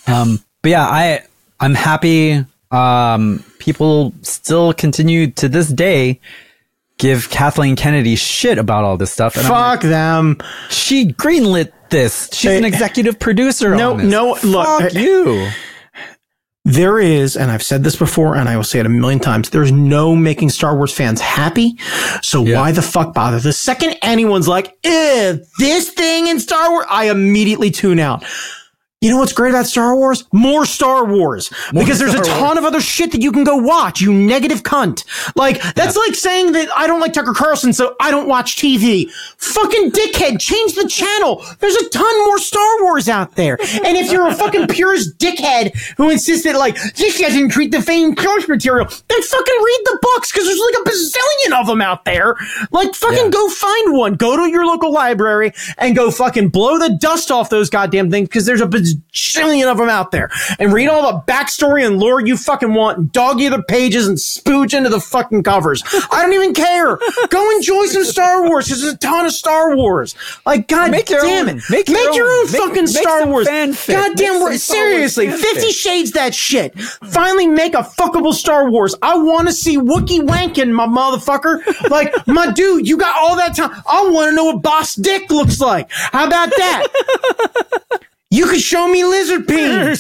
[0.07, 1.23] Um, but yeah, I
[1.61, 2.45] I'm happy.
[2.71, 6.21] Um, people still continue to this day
[6.99, 9.37] give Kathleen Kennedy shit about all this stuff.
[9.37, 10.39] And Fuck like, them.
[10.69, 12.29] She greenlit this.
[12.33, 13.75] She's an executive producer.
[13.75, 14.37] No, no.
[14.43, 15.51] Look, Fuck you.
[16.65, 19.49] There is, and I've said this before, and I will say it a million times.
[19.49, 21.79] There's no making Star Wars fans happy.
[22.21, 22.61] So yeah.
[22.61, 23.41] why the fuck bother?
[23.41, 28.23] The second anyone's like, this thing in Star Wars, I immediately tune out.
[29.01, 30.25] You know what's great about Star Wars?
[30.33, 31.53] More Star Wars.
[31.73, 32.59] More because there's Star a ton Wars.
[32.59, 35.05] of other shit that you can go watch, you negative cunt.
[35.37, 36.03] Like, that's yeah.
[36.03, 39.09] like saying that I don't like Tucker Carlson, so I don't watch TV.
[39.37, 41.45] Fucking dickhead, change the channel.
[41.61, 43.57] There's a ton more Star Wars out there.
[43.61, 47.81] And if you're a fucking purist dickhead who insists that, like, this doesn't treat the
[47.81, 51.81] famed source material, then fucking read the books, because there's like a bazillion of them
[51.81, 52.37] out there.
[52.71, 53.31] Like, fucking yeah.
[53.31, 54.15] go find one.
[54.15, 58.29] Go to your local library and go fucking blow the dust off those goddamn things,
[58.29, 59.03] because there's a bazillion
[59.39, 62.99] jillion of them out there and read all the backstory and lore you fucking want
[62.99, 65.83] and dog the pages and spooge into the fucking covers.
[66.11, 66.99] I don't even care.
[67.29, 68.67] Go enjoy some Star Wars.
[68.67, 70.17] There's a ton of Star Wars.
[70.45, 71.63] Like, god make damn it.
[71.71, 73.47] Make, make your, own, own make, fucking make Star Wars.
[73.47, 76.79] God damn Seriously, Fifty Shades that shit.
[76.81, 78.95] Finally make a fuckable Star Wars.
[79.03, 81.48] I want to see Wookie wanking, my motherfucker.
[81.91, 83.71] Like, my dude, you got all that time.
[83.91, 85.91] I want to know what Boss Dick looks like.
[85.91, 86.87] How about that?
[88.31, 89.99] You could show me lizard paint.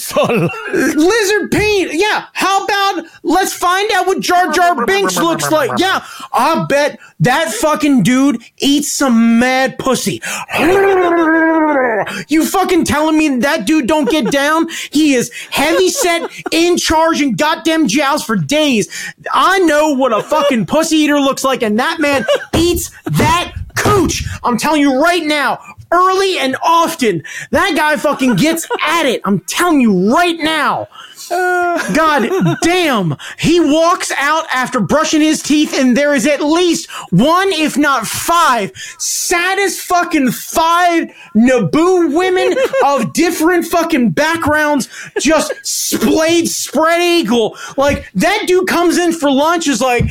[0.75, 1.95] lizard paint.
[1.95, 2.27] Yeah.
[2.35, 5.71] How about let's find out what Jar Jar Binks looks like.
[5.79, 6.05] Yeah.
[6.33, 10.21] I bet that fucking dude eats some mad pussy.
[12.29, 14.69] You fucking telling me that dude don't get down?
[14.91, 18.89] He is heavy set, in charge, and goddamn jowls for days.
[19.33, 22.25] I know what a fucking pussy eater looks like, and that man
[22.55, 24.25] eats that cooch.
[24.43, 25.61] I'm telling you right now,
[25.91, 27.23] early and often.
[27.51, 29.21] That guy fucking gets at it.
[29.25, 30.89] I'm telling you right now.
[31.29, 32.31] God
[32.63, 33.17] damn.
[33.39, 38.07] He walks out after brushing his teeth and there is at least one, if not
[38.07, 44.89] five, saddest fucking five Naboo women of different fucking backgrounds
[45.21, 47.57] just splayed spread eagle.
[47.77, 50.05] Like that dude comes in for lunch is like,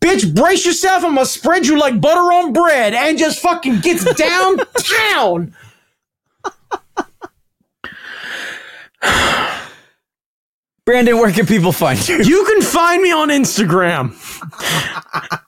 [0.00, 1.04] bitch, brace yourself.
[1.04, 5.17] I'm gonna spread you like butter on bread and just fucking gets downtown.
[10.88, 12.22] Brandon, where can people find you?
[12.22, 14.12] You can find me on Instagram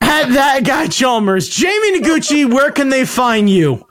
[0.01, 1.49] at that guy Chalmers.
[1.49, 3.87] Jamie Noguchi, where can they find you?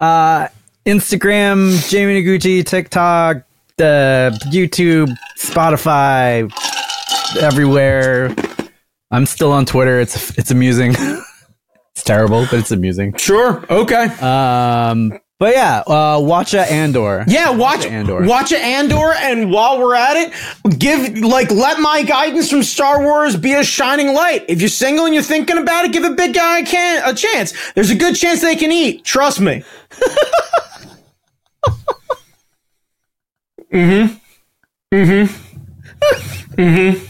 [0.00, 0.46] Uh,
[0.84, 3.38] Instagram, Jamie Noguchi, TikTok,
[3.80, 6.48] uh, YouTube, Spotify,
[7.40, 8.32] everywhere.
[9.10, 9.98] I'm still on Twitter.
[9.98, 10.94] It's it's amusing.
[12.06, 13.14] terrible, but it's amusing.
[13.16, 13.62] Sure.
[13.70, 14.04] Okay.
[14.20, 17.22] Um, But yeah, uh, watch a Andor.
[17.28, 18.24] Yeah, watch Andor.
[18.24, 23.02] Watch a Andor, and while we're at it, give like let my guidance from Star
[23.02, 24.46] Wars be a shining light.
[24.48, 27.12] If you're single and you're thinking about it, give a big guy a, can- a
[27.14, 27.52] chance.
[27.74, 29.04] There's a good chance they can eat.
[29.04, 29.62] Trust me.
[33.72, 34.16] Mm-hmm.
[34.94, 36.60] Mm-hmm.
[36.62, 37.04] Mm-hmm.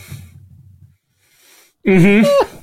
[1.91, 2.56] Mm-hmm.